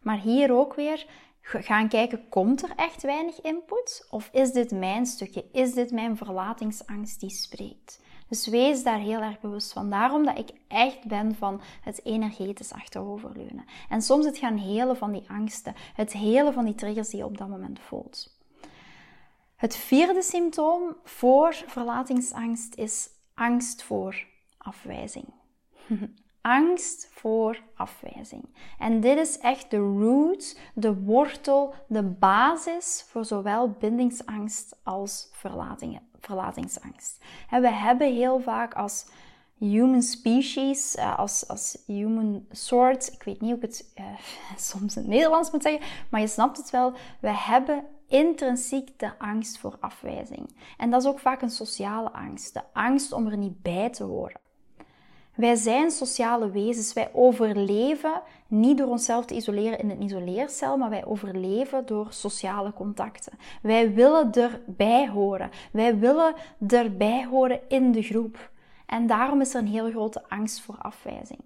Maar 0.01 0.19
hier 0.19 0.53
ook 0.53 0.73
weer 0.73 1.05
gaan 1.41 1.89
kijken, 1.89 2.29
komt 2.29 2.63
er 2.63 2.71
echt 2.75 3.01
weinig 3.01 3.41
input? 3.41 4.07
Of 4.09 4.29
is 4.31 4.51
dit 4.51 4.71
mijn 4.71 5.05
stukje? 5.05 5.45
Is 5.51 5.73
dit 5.73 5.91
mijn 5.91 6.17
verlatingsangst 6.17 7.19
die 7.19 7.29
spreekt? 7.29 8.05
Dus 8.27 8.47
wees 8.47 8.83
daar 8.83 8.99
heel 8.99 9.21
erg 9.21 9.39
bewust 9.39 9.73
van. 9.73 9.89
Daarom 9.89 10.25
dat 10.25 10.37
ik 10.37 10.49
echt 10.67 11.07
ben 11.07 11.35
van 11.35 11.61
het 11.81 12.05
energetisch 12.05 12.73
achteroverleunen. 12.73 13.65
En 13.89 14.01
soms 14.01 14.25
het 14.25 14.37
gaan 14.37 14.57
helen 14.57 14.97
van 14.97 15.11
die 15.11 15.29
angsten. 15.29 15.75
Het 15.93 16.13
helen 16.13 16.53
van 16.53 16.65
die 16.65 16.75
triggers 16.75 17.09
die 17.09 17.19
je 17.19 17.25
op 17.25 17.37
dat 17.37 17.47
moment 17.47 17.79
voelt. 17.79 18.35
Het 19.55 19.75
vierde 19.75 20.21
symptoom 20.21 20.95
voor 21.03 21.53
verlatingsangst 21.53 22.75
is 22.75 23.09
angst 23.33 23.83
voor 23.83 24.25
afwijzing. 24.57 25.25
angst 26.41 27.09
voor 27.11 27.61
afwijzing. 27.75 28.43
En 28.79 28.99
dit 28.99 29.17
is 29.17 29.39
echt 29.39 29.71
de 29.71 29.77
root, 29.77 30.59
de 30.73 30.95
wortel, 30.95 31.73
de 31.87 32.03
basis 32.03 33.05
voor 33.07 33.25
zowel 33.25 33.69
bindingsangst 33.69 34.79
als 34.83 35.29
verlatingsangst. 36.19 37.23
We 37.49 37.71
hebben 37.71 38.15
heel 38.15 38.39
vaak 38.39 38.73
als 38.73 39.05
human 39.57 40.01
species, 40.01 40.95
eh, 40.95 41.19
als, 41.19 41.47
als 41.47 41.77
human 41.85 42.45
sort, 42.51 43.13
ik 43.13 43.23
weet 43.23 43.41
niet 43.41 43.49
hoe 43.49 43.59
ik 43.59 43.61
het 43.61 43.91
uh, 43.99 44.05
soms 44.69 44.95
in 44.95 45.01
het 45.01 45.11
Nederlands 45.11 45.51
moet 45.51 45.61
zeggen, 45.61 45.81
maar 46.09 46.21
je 46.21 46.27
snapt 46.27 46.57
het 46.57 46.69
wel, 46.69 46.93
we 47.19 47.31
hebben 47.31 47.85
intrinsiek 48.07 48.99
de 48.99 49.19
angst 49.19 49.57
voor 49.57 49.77
afwijzing. 49.79 50.55
En 50.77 50.89
dat 50.89 51.01
is 51.01 51.07
ook 51.07 51.19
vaak 51.19 51.41
een 51.41 51.49
sociale 51.49 52.11
angst, 52.11 52.53
de 52.53 52.63
angst 52.73 53.11
om 53.11 53.27
er 53.27 53.37
niet 53.37 53.61
bij 53.61 53.89
te 53.89 54.03
horen. 54.03 54.39
Wij 55.37 55.55
zijn 55.55 55.91
sociale 55.91 56.51
wezens. 56.51 56.93
Wij 56.93 57.09
overleven 57.13 58.21
niet 58.47 58.77
door 58.77 58.87
onszelf 58.87 59.25
te 59.25 59.35
isoleren 59.35 59.79
in 59.79 59.89
een 59.89 60.01
isoleercel, 60.01 60.77
maar 60.77 60.89
wij 60.89 61.05
overleven 61.05 61.85
door 61.85 62.07
sociale 62.09 62.73
contacten. 62.73 63.33
Wij 63.61 63.93
willen 63.93 64.31
erbij 64.31 65.09
horen. 65.09 65.49
Wij 65.71 65.97
willen 65.97 66.35
erbij 66.67 67.25
horen 67.25 67.59
in 67.67 67.91
de 67.91 68.01
groep. 68.01 68.51
En 68.85 69.07
daarom 69.07 69.41
is 69.41 69.53
er 69.53 69.59
een 69.59 69.67
heel 69.67 69.89
grote 69.89 70.29
angst 70.29 70.61
voor 70.61 70.75
afwijzing. 70.77 71.39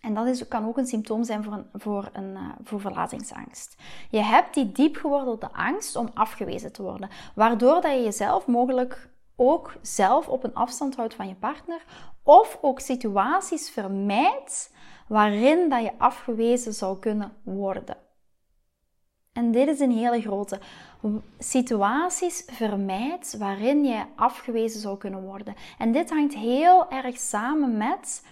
En 0.00 0.14
dat 0.14 0.26
is, 0.26 0.48
kan 0.48 0.66
ook 0.66 0.76
een 0.76 0.86
symptoom 0.86 1.24
zijn 1.24 1.44
voor, 1.44 1.52
een, 1.52 1.66
voor, 1.72 2.10
een, 2.12 2.30
uh, 2.30 2.48
voor 2.64 2.80
verlatingsangst. 2.80 3.76
Je 4.10 4.22
hebt 4.22 4.54
die 4.54 4.72
diep 4.72 4.96
gewordelde 4.96 5.52
angst 5.52 5.96
om 5.96 6.10
afgewezen 6.14 6.72
te 6.72 6.82
worden, 6.82 7.08
waardoor 7.34 7.80
dat 7.80 7.92
je 7.92 8.02
jezelf 8.02 8.46
mogelijk 8.46 9.09
ook 9.40 9.72
zelf 9.82 10.28
op 10.28 10.44
een 10.44 10.54
afstand 10.54 10.96
houdt 10.96 11.14
van 11.14 11.28
je 11.28 11.34
partner, 11.34 11.84
of 12.22 12.58
ook 12.60 12.80
situaties 12.80 13.70
vermijdt 13.70 14.74
waarin 15.08 15.68
dat 15.68 15.82
je 15.82 15.98
afgewezen 15.98 16.74
zou 16.74 16.98
kunnen 16.98 17.32
worden. 17.42 17.96
En 19.32 19.50
dit 19.50 19.68
is 19.68 19.80
een 19.80 19.92
hele 19.92 20.20
grote. 20.20 20.60
Situaties 21.38 22.42
vermijdt 22.46 23.36
waarin 23.38 23.84
je 23.84 24.04
afgewezen 24.16 24.80
zou 24.80 24.98
kunnen 24.98 25.22
worden. 25.22 25.54
En 25.78 25.92
dit 25.92 26.10
hangt 26.10 26.34
heel 26.34 26.90
erg 26.90 27.18
samen 27.18 27.76
met 27.76 28.24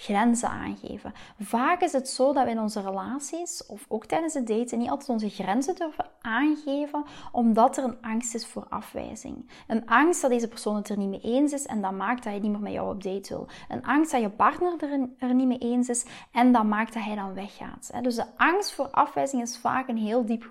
grenzen 0.00 0.48
aangeven. 0.48 1.12
Vaak 1.38 1.80
is 1.80 1.92
het 1.92 2.08
zo 2.08 2.32
dat 2.32 2.44
we 2.44 2.50
in 2.50 2.60
onze 2.60 2.80
relaties 2.80 3.66
of 3.66 3.84
ook 3.88 4.06
tijdens 4.06 4.34
het 4.34 4.46
daten 4.46 4.78
niet 4.78 4.90
altijd 4.90 5.08
onze 5.08 5.28
grenzen 5.28 5.74
durven 5.74 6.10
aangeven, 6.20 7.04
omdat 7.32 7.76
er 7.76 7.84
een 7.84 8.02
angst 8.02 8.34
is 8.34 8.46
voor 8.46 8.66
afwijzing. 8.68 9.50
Een 9.66 9.86
angst 9.86 10.20
dat 10.20 10.30
deze 10.30 10.48
persoon 10.48 10.76
het 10.76 10.88
er 10.88 10.98
niet 10.98 11.08
mee 11.08 11.20
eens 11.20 11.52
is 11.52 11.66
en 11.66 11.82
dat 11.82 11.92
maakt 11.92 12.24
dat 12.24 12.32
hij 12.32 12.42
niet 12.42 12.50
meer 12.50 12.60
met 12.60 12.72
jou 12.72 12.94
op 12.94 13.02
date 13.02 13.28
wil. 13.28 13.48
Een 13.68 13.84
angst 13.84 14.10
dat 14.10 14.20
je 14.20 14.30
partner 14.30 15.08
er, 15.18 15.34
niet 15.34 15.46
mee 15.46 15.58
eens 15.58 15.88
is 15.88 16.06
en 16.32 16.52
dat 16.52 16.64
maakt 16.64 16.94
dat 16.94 17.04
hij 17.04 17.14
dan 17.14 17.34
weggaat. 17.34 17.90
Dus 18.02 18.14
de 18.14 18.26
angst 18.36 18.74
voor 18.74 18.90
afwijzing 18.90 19.42
is 19.42 19.58
vaak 19.58 19.88
een 19.88 19.96
heel 19.96 20.24
diep 20.24 20.42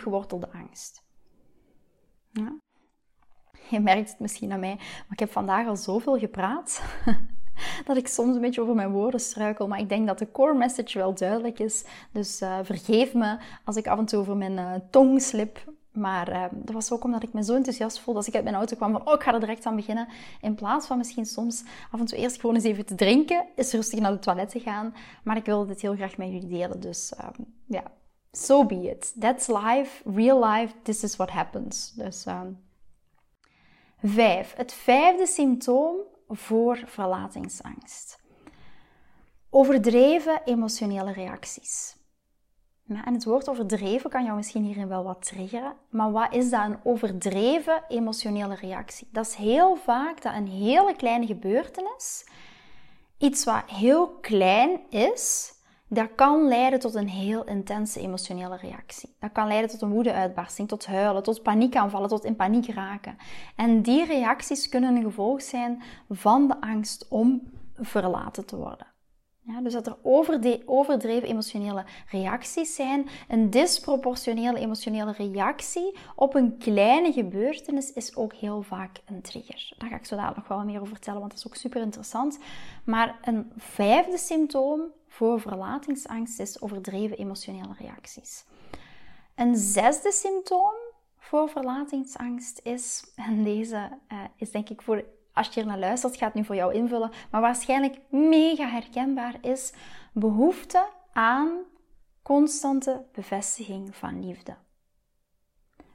gewortelde 0.00 0.48
angst. 0.52 1.04
Ja. 2.30 2.58
Je 3.70 3.80
merkt 3.80 4.10
het 4.10 4.20
misschien 4.20 4.52
aan 4.52 4.60
mij, 4.60 4.74
maar 4.76 5.06
ik 5.10 5.18
heb 5.18 5.32
vandaag 5.32 5.66
al 5.66 5.76
zoveel 5.76 6.18
gepraat. 6.18 6.82
dat 7.86 7.96
ik 7.96 8.08
soms 8.08 8.34
een 8.34 8.40
beetje 8.40 8.60
over 8.60 8.74
mijn 8.74 8.92
woorden 8.92 9.20
struikel. 9.20 9.68
Maar 9.68 9.78
ik 9.78 9.88
denk 9.88 10.06
dat 10.06 10.18
de 10.18 10.30
core 10.30 10.54
message 10.54 10.98
wel 10.98 11.14
duidelijk 11.14 11.58
is. 11.58 11.84
Dus 12.12 12.42
uh, 12.42 12.58
vergeef 12.62 13.14
me 13.14 13.36
als 13.64 13.76
ik 13.76 13.86
af 13.86 13.98
en 13.98 14.04
toe 14.04 14.18
over 14.18 14.36
mijn 14.36 14.52
uh, 14.52 14.72
tong 14.90 15.22
slip. 15.22 15.76
Maar 15.92 16.32
uh, 16.32 16.44
dat 16.52 16.74
was 16.74 16.92
ook 16.92 17.04
omdat 17.04 17.22
ik 17.22 17.32
me 17.32 17.44
zo 17.44 17.54
enthousiast 17.54 18.00
voelde 18.00 18.18
als 18.18 18.28
ik 18.28 18.34
uit 18.34 18.44
mijn 18.44 18.56
auto 18.56 18.76
kwam 18.76 18.92
van 18.92 19.06
oh, 19.06 19.14
ik 19.14 19.22
ga 19.22 19.34
er 19.34 19.40
direct 19.40 19.66
aan 19.66 19.76
beginnen. 19.76 20.08
In 20.40 20.54
plaats 20.54 20.86
van 20.86 20.98
misschien 20.98 21.26
soms 21.26 21.64
af 21.90 22.00
en 22.00 22.06
toe 22.06 22.18
eerst 22.18 22.40
gewoon 22.40 22.54
eens 22.54 22.64
even 22.64 22.86
te 22.86 22.94
drinken, 22.94 23.46
eens 23.56 23.72
rustig 23.72 24.00
naar 24.00 24.12
de 24.12 24.18
toilet 24.18 24.48
te 24.48 24.60
gaan. 24.60 24.94
Maar 25.24 25.36
ik 25.36 25.44
wilde 25.44 25.66
dit 25.66 25.80
heel 25.80 25.94
graag 25.94 26.16
met 26.16 26.28
jullie 26.28 26.48
delen. 26.48 26.80
Dus 26.80 27.12
um, 27.24 27.54
ja, 27.66 27.82
so 28.32 28.64
be 28.64 28.90
it. 28.90 29.14
That's 29.20 29.46
life, 29.46 30.10
real 30.10 30.44
life, 30.44 30.74
this 30.82 31.02
is 31.02 31.16
what 31.16 31.30
happens. 31.30 31.92
Dus 31.94 32.26
um, 32.26 32.58
vijf. 34.02 34.54
Het 34.56 34.72
vijfde 34.72 35.26
symptoom 35.26 35.96
voor 36.28 36.82
verlatingsangst. 36.86 38.18
Overdreven 39.50 40.40
emotionele 40.44 41.12
reacties. 41.12 41.96
En 42.88 43.14
het 43.14 43.24
woord 43.24 43.48
overdreven 43.48 44.10
kan 44.10 44.24
jou 44.24 44.36
misschien 44.36 44.64
hierin 44.64 44.88
wel 44.88 45.04
wat 45.04 45.22
triggeren. 45.22 45.76
Maar 45.90 46.12
wat 46.12 46.34
is 46.34 46.50
dat, 46.50 46.64
een 46.64 46.78
overdreven 46.84 47.82
emotionele 47.88 48.54
reactie? 48.54 49.08
Dat 49.12 49.26
is 49.26 49.34
heel 49.34 49.76
vaak 49.76 50.22
dat 50.22 50.34
een 50.34 50.48
hele 50.48 50.96
kleine 50.96 51.26
gebeurtenis, 51.26 52.26
iets 53.18 53.44
wat 53.44 53.62
heel 53.66 54.08
klein 54.08 54.80
is, 54.90 55.52
dat 55.88 56.08
kan 56.14 56.48
leiden 56.48 56.78
tot 56.78 56.94
een 56.94 57.08
heel 57.08 57.44
intense 57.44 58.00
emotionele 58.00 58.56
reactie. 58.56 59.16
Dat 59.20 59.32
kan 59.32 59.46
leiden 59.46 59.70
tot 59.70 59.82
een 59.82 59.92
woedeuitbarsting, 59.92 60.68
tot 60.68 60.86
huilen, 60.86 61.22
tot 61.22 61.42
paniekaanvallen, 61.42 62.08
tot 62.08 62.24
in 62.24 62.36
paniek 62.36 62.70
raken. 62.70 63.16
En 63.56 63.82
die 63.82 64.04
reacties 64.04 64.68
kunnen 64.68 64.96
een 64.96 65.02
gevolg 65.02 65.42
zijn 65.42 65.82
van 66.08 66.48
de 66.48 66.60
angst 66.60 67.08
om 67.08 67.42
verlaten 67.76 68.46
te 68.46 68.56
worden. 68.56 68.86
Ja, 69.52 69.60
dus 69.60 69.72
dat 69.72 69.86
er 69.86 69.96
overdreven 70.66 71.28
emotionele 71.28 71.84
reacties 72.10 72.74
zijn. 72.74 73.08
Een 73.28 73.50
disproportionele 73.50 74.58
emotionele 74.58 75.12
reactie 75.12 75.96
op 76.14 76.34
een 76.34 76.58
kleine 76.58 77.12
gebeurtenis 77.12 77.92
is 77.92 78.16
ook 78.16 78.32
heel 78.32 78.62
vaak 78.62 79.00
een 79.06 79.20
trigger. 79.22 79.72
Daar 79.78 79.88
ga 79.88 79.96
ik 79.96 80.06
zo 80.06 80.16
dadelijk 80.16 80.48
nog 80.48 80.58
wel 80.58 80.66
meer 80.66 80.80
over 80.80 80.92
vertellen, 80.92 81.18
want 81.20 81.30
dat 81.30 81.40
is 81.40 81.46
ook 81.46 81.56
super 81.56 81.80
interessant. 81.80 82.38
Maar 82.84 83.18
een 83.22 83.52
vijfde 83.56 84.18
symptoom 84.18 84.80
voor 85.18 85.40
verlatingsangst 85.40 86.40
is 86.40 86.60
overdreven 86.60 87.16
emotionele 87.16 87.74
reacties. 87.78 88.44
Een 89.34 89.56
zesde 89.56 90.12
symptoom 90.12 90.74
voor 91.18 91.48
verlatingsangst 91.48 92.60
is, 92.62 93.12
en 93.16 93.44
deze 93.44 93.98
uh, 94.12 94.18
is 94.36 94.50
denk 94.50 94.68
ik 94.68 94.82
voor 94.82 95.04
als 95.32 95.46
je 95.46 95.52
hier 95.60 95.66
naar 95.66 95.78
luistert, 95.78 96.16
gaat 96.16 96.34
nu 96.34 96.44
voor 96.44 96.54
jou 96.54 96.74
invullen, 96.74 97.10
maar 97.30 97.40
waarschijnlijk 97.40 97.98
mega 98.10 98.68
herkenbaar 98.68 99.34
is 99.40 99.72
behoefte 100.12 100.88
aan 101.12 101.58
constante 102.22 103.04
bevestiging 103.12 103.96
van 103.96 104.26
liefde. 104.26 104.56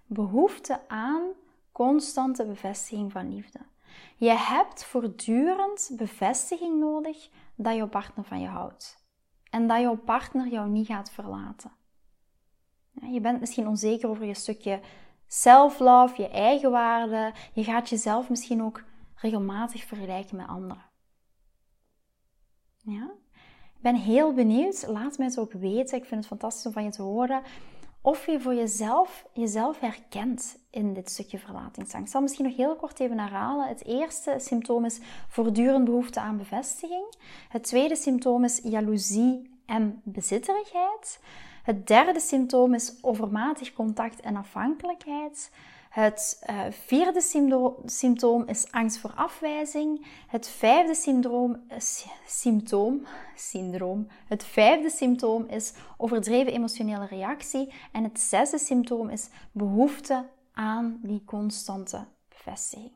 Behoefte 0.05 0.79
aan 0.87 1.21
constante 1.71 2.45
bevestiging 2.45 3.11
van 3.11 3.33
liefde. 3.33 3.59
Je 4.17 4.31
hebt 4.31 4.83
voortdurend 4.83 5.91
bevestiging 5.91 6.79
nodig 6.79 7.29
dat 7.55 7.75
jouw 7.75 7.87
partner 7.87 8.25
van 8.25 8.41
je 8.41 8.47
houdt 8.47 9.01
en 9.53 9.67
dat 9.67 9.79
jouw 9.79 9.95
partner 9.95 10.47
jou 10.47 10.69
niet 10.69 10.87
gaat 10.87 11.11
verlaten. 11.11 11.71
Je 12.91 13.19
bent 13.21 13.39
misschien 13.39 13.67
onzeker 13.67 14.09
over 14.09 14.25
je 14.25 14.33
stukje 14.33 14.79
self-love, 15.27 16.21
je 16.21 16.29
eigen 16.29 16.71
waarde. 16.71 17.33
Je 17.53 17.63
gaat 17.63 17.89
jezelf 17.89 18.29
misschien 18.29 18.63
ook 18.63 18.83
regelmatig 19.15 19.83
vergelijken 19.83 20.35
met 20.35 20.47
anderen. 20.47 20.85
Ja? 22.77 23.11
Ik 23.75 23.81
ben 23.81 23.95
heel 23.95 24.33
benieuwd. 24.33 24.87
Laat 24.87 25.17
mij 25.17 25.27
het 25.27 25.39
ook 25.39 25.51
weten. 25.51 25.97
Ik 25.97 26.05
vind 26.05 26.19
het 26.19 26.27
fantastisch 26.27 26.65
om 26.65 26.71
van 26.71 26.83
je 26.83 26.91
te 26.91 27.01
horen. 27.01 27.41
Of 28.05 28.25
je 28.25 28.39
voor 28.39 28.53
jezelf, 28.53 29.25
jezelf 29.33 29.79
herkent 29.79 30.57
in 30.69 30.93
dit 30.93 31.09
stukje 31.11 31.39
verlatingsangst. 31.39 32.05
Ik 32.05 32.11
zal 32.11 32.21
misschien 32.21 32.45
nog 32.45 32.55
heel 32.55 32.75
kort 32.75 32.99
even 32.99 33.19
herhalen. 33.19 33.67
Het 33.67 33.85
eerste 33.85 34.35
symptoom 34.37 34.85
is 34.85 34.99
voortdurend 35.27 35.85
behoefte 35.85 36.19
aan 36.19 36.37
bevestiging. 36.37 37.15
Het 37.49 37.63
tweede 37.63 37.95
symptoom 37.95 38.43
is 38.43 38.59
jaloezie 38.63 39.49
en 39.65 40.01
bezitterigheid. 40.03 41.19
Het 41.63 41.87
derde 41.87 42.19
symptoom 42.19 42.73
is 42.73 42.97
overmatig 43.01 43.73
contact 43.73 44.19
en 44.19 44.35
afhankelijkheid. 44.35 45.51
Het 45.93 46.43
uh, 46.49 46.65
vierde 46.71 47.21
symptoom 47.85 48.47
is 48.47 48.71
angst 48.71 48.97
voor 48.97 49.11
afwijzing. 49.15 50.05
Het 50.27 50.47
vijfde 50.47 50.95
syndroom, 50.95 51.63
uh, 51.71 51.77
symptoom, 52.25 53.05
syndroom. 53.35 54.07
Het 54.27 54.43
vijfde 54.43 54.89
symptoom 54.89 55.45
is 55.45 55.73
overdreven 55.97 56.53
emotionele 56.53 57.05
reactie. 57.05 57.73
En 57.91 58.03
het 58.03 58.19
zesde 58.19 58.57
symptoom 58.57 59.09
is 59.09 59.29
behoefte 59.51 60.29
aan 60.53 60.99
die 61.01 61.23
constante 61.25 62.05
bevestiging. 62.29 62.91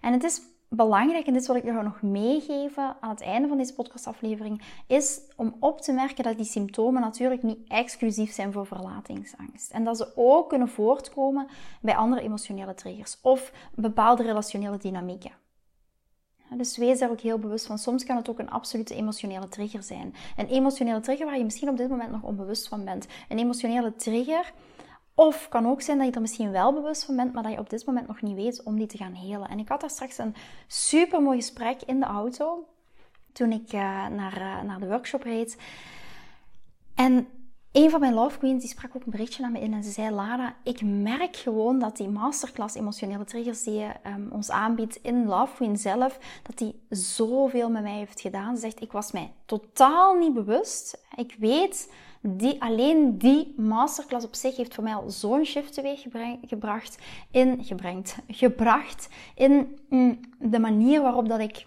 En 0.00 0.12
het 0.12 0.24
is 0.24 0.40
belangrijk, 0.74 1.26
en 1.26 1.32
dit 1.32 1.46
wil 1.46 1.56
ik 1.56 1.64
jou 1.64 1.82
nog 1.82 2.02
meegeven 2.02 2.96
aan 3.00 3.10
het 3.10 3.20
einde 3.20 3.48
van 3.48 3.56
deze 3.56 3.74
podcastaflevering, 3.74 4.62
is 4.86 5.20
om 5.36 5.56
op 5.60 5.80
te 5.80 5.92
merken 5.92 6.24
dat 6.24 6.36
die 6.36 6.46
symptomen 6.46 7.00
natuurlijk 7.00 7.42
niet 7.42 7.68
exclusief 7.68 8.32
zijn 8.32 8.52
voor 8.52 8.66
verlatingsangst. 8.66 9.70
En 9.70 9.84
dat 9.84 9.96
ze 9.96 10.12
ook 10.14 10.48
kunnen 10.48 10.68
voortkomen 10.68 11.46
bij 11.80 11.96
andere 11.96 12.22
emotionele 12.22 12.74
triggers 12.74 13.18
of 13.22 13.52
bepaalde 13.74 14.22
relationele 14.22 14.76
dynamieken. 14.78 15.32
Dus 16.56 16.76
wees 16.76 16.98
daar 16.98 17.10
ook 17.10 17.20
heel 17.20 17.38
bewust 17.38 17.66
van. 17.66 17.78
Soms 17.78 18.04
kan 18.04 18.16
het 18.16 18.28
ook 18.28 18.38
een 18.38 18.50
absolute 18.50 18.94
emotionele 18.94 19.48
trigger 19.48 19.82
zijn. 19.82 20.14
Een 20.36 20.46
emotionele 20.46 21.00
trigger 21.00 21.26
waar 21.26 21.38
je 21.38 21.44
misschien 21.44 21.68
op 21.68 21.76
dit 21.76 21.88
moment 21.88 22.10
nog 22.10 22.22
onbewust 22.22 22.68
van 22.68 22.84
bent. 22.84 23.06
Een 23.28 23.38
emotionele 23.38 23.94
trigger 23.96 24.52
of 25.14 25.48
kan 25.48 25.66
ook 25.66 25.80
zijn 25.80 25.98
dat 25.98 26.06
je 26.06 26.12
er 26.12 26.20
misschien 26.20 26.50
wel 26.50 26.72
bewust 26.72 27.04
van 27.04 27.16
bent, 27.16 27.32
maar 27.32 27.42
dat 27.42 27.52
je 27.52 27.58
op 27.58 27.70
dit 27.70 27.86
moment 27.86 28.06
nog 28.06 28.22
niet 28.22 28.34
weet 28.34 28.62
om 28.62 28.76
die 28.76 28.86
te 28.86 28.96
gaan 28.96 29.14
helen. 29.14 29.48
En 29.48 29.58
ik 29.58 29.68
had 29.68 29.80
daar 29.80 29.90
straks 29.90 30.18
een 30.18 30.34
super 30.66 31.22
mooi 31.22 31.36
gesprek 31.36 31.82
in 31.82 32.00
de 32.00 32.06
auto 32.06 32.66
toen 33.32 33.52
ik 33.52 33.72
uh, 33.72 34.06
naar, 34.06 34.36
uh, 34.36 34.62
naar 34.62 34.80
de 34.80 34.86
workshop 34.86 35.22
reed. 35.22 35.56
En 36.94 37.28
een 37.72 37.90
van 37.90 38.00
mijn 38.00 38.14
love 38.14 38.38
queens 38.38 38.60
die 38.60 38.70
sprak 38.70 38.96
ook 38.96 39.04
een 39.04 39.10
berichtje 39.10 39.42
naar 39.42 39.50
me 39.50 39.60
in 39.60 39.72
en 39.72 39.84
ze 39.84 39.90
zei: 39.90 40.14
Lara, 40.14 40.56
ik 40.62 40.82
merk 40.82 41.36
gewoon 41.36 41.78
dat 41.78 41.96
die 41.96 42.08
masterclass 42.08 42.74
emotionele 42.74 43.24
triggers 43.24 43.62
die 43.62 43.74
je 43.74 43.92
um, 44.06 44.28
ons 44.32 44.50
aanbiedt 44.50 44.96
in 44.96 45.26
Love 45.26 45.54
Queen 45.54 45.76
zelf, 45.76 46.18
dat 46.42 46.58
die 46.58 46.86
zoveel 46.88 47.70
met 47.70 47.82
mij 47.82 47.96
heeft 47.96 48.20
gedaan. 48.20 48.54
Ze 48.54 48.60
zegt: 48.60 48.82
Ik 48.82 48.92
was 48.92 49.12
mij 49.12 49.32
totaal 49.44 50.14
niet 50.14 50.34
bewust. 50.34 51.04
Ik 51.16 51.36
weet 51.38 51.92
die, 52.24 52.62
alleen 52.62 53.18
die 53.18 53.54
masterclass 53.56 54.24
op 54.24 54.34
zich 54.34 54.56
heeft 54.56 54.74
voor 54.74 54.84
mij 54.84 54.94
al 54.94 55.10
zo'n 55.10 55.44
shift 55.44 55.74
teweeg 55.74 56.06
gebracht 56.48 56.98
in, 57.30 57.64
gebracht 57.64 58.16
gebracht 58.28 59.08
in 59.34 59.78
mm, 59.88 60.20
de 60.38 60.58
manier 60.58 61.02
waarop 61.02 61.28
dat 61.28 61.40
ik 61.40 61.66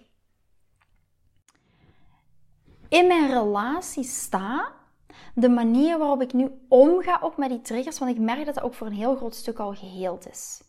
in 2.88 3.06
mijn 3.06 3.26
relatie 3.26 4.04
sta 4.04 4.72
de 5.34 5.48
manier 5.48 5.98
waarop 5.98 6.22
ik 6.22 6.32
nu 6.32 6.50
omga 6.68 7.18
op 7.22 7.36
met 7.36 7.48
die 7.48 7.60
triggers, 7.60 7.98
want 7.98 8.10
ik 8.10 8.22
merk 8.22 8.44
dat 8.44 8.54
dat 8.54 8.64
ook 8.64 8.74
voor 8.74 8.86
een 8.86 8.92
heel 8.92 9.16
groot 9.16 9.34
stuk 9.34 9.58
al 9.58 9.74
geheeld 9.74 10.28
is. 10.28 10.62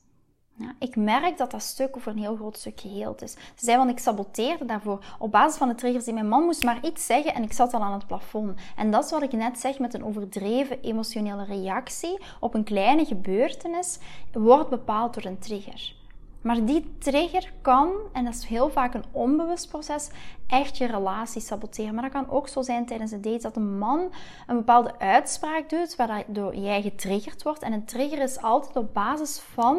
Ik 0.80 0.96
merk 0.96 1.38
dat 1.38 1.52
dat 1.52 1.62
stuk 1.62 1.96
voor 2.00 2.12
een 2.12 2.18
heel 2.18 2.36
groot 2.36 2.58
stuk 2.58 2.80
geheeld 2.80 3.22
is. 3.22 3.32
Ze 3.32 3.66
zei, 3.66 3.78
want 3.78 3.90
ik 3.90 4.00
saboteerde 4.00 4.66
daarvoor 4.66 5.06
op 5.20 5.32
basis 5.32 5.58
van 5.58 5.68
de 5.68 5.76
triggers 5.76 6.06
die 6.06 6.14
mijn 6.14 6.28
man 6.28 6.44
moest 6.44 6.64
maar 6.64 6.80
iets 6.86 7.06
zeggen 7.06 7.34
en 7.34 7.44
ik 7.44 7.54
zat 7.54 7.74
al 7.74 7.84
aan 7.84 7.94
het 7.94 8.08
plafond. 8.08 8.60
En 8.76 8.92
dat 8.92 9.06
is 9.06 9.12
wat 9.12 9.22
ik 9.22 9.32
net 9.32 9.60
zeg 9.60 9.80
met 9.80 9.94
een 9.94 10.06
overdreven 10.06 10.82
emotionele 10.82 11.44
reactie 11.44 12.20
op 12.40 12.54
een 12.54 12.64
kleine 12.64 13.06
gebeurtenis, 13.06 14.00
wordt 14.32 14.70
bepaald 14.70 15.14
door 15.14 15.26
een 15.26 15.40
trigger. 15.40 15.96
Maar 16.42 16.66
die 16.66 16.96
trigger 17.00 17.52
kan, 17.62 17.92
en 18.14 18.26
dat 18.26 18.34
is 18.34 18.46
heel 18.46 18.70
vaak 18.70 18.94
een 18.94 19.06
onbewust 19.12 19.70
proces, 19.70 20.10
echt 20.48 20.78
je 20.78 20.86
relatie 20.86 21.42
saboteren. 21.42 21.94
Maar 21.94 22.04
dat 22.04 22.12
kan 22.12 22.30
ook 22.30 22.48
zo 22.48 22.62
zijn 22.62 22.86
tijdens 22.86 23.12
een 23.12 23.22
date 23.22 23.42
dat 23.42 23.56
een 23.56 23.78
man 23.78 24.12
een 24.48 24.56
bepaalde 24.56 25.00
uitspraak 25.00 25.70
doet 25.70 25.96
waardoor 25.96 26.56
jij 26.56 26.82
getriggerd 26.82 27.44
wordt. 27.44 27.62
En 27.62 27.74
een 27.74 27.86
trigger 27.86 28.22
is 28.22 28.42
altijd 28.42 28.76
op 28.76 28.94
basis 28.94 29.40
van 29.40 29.78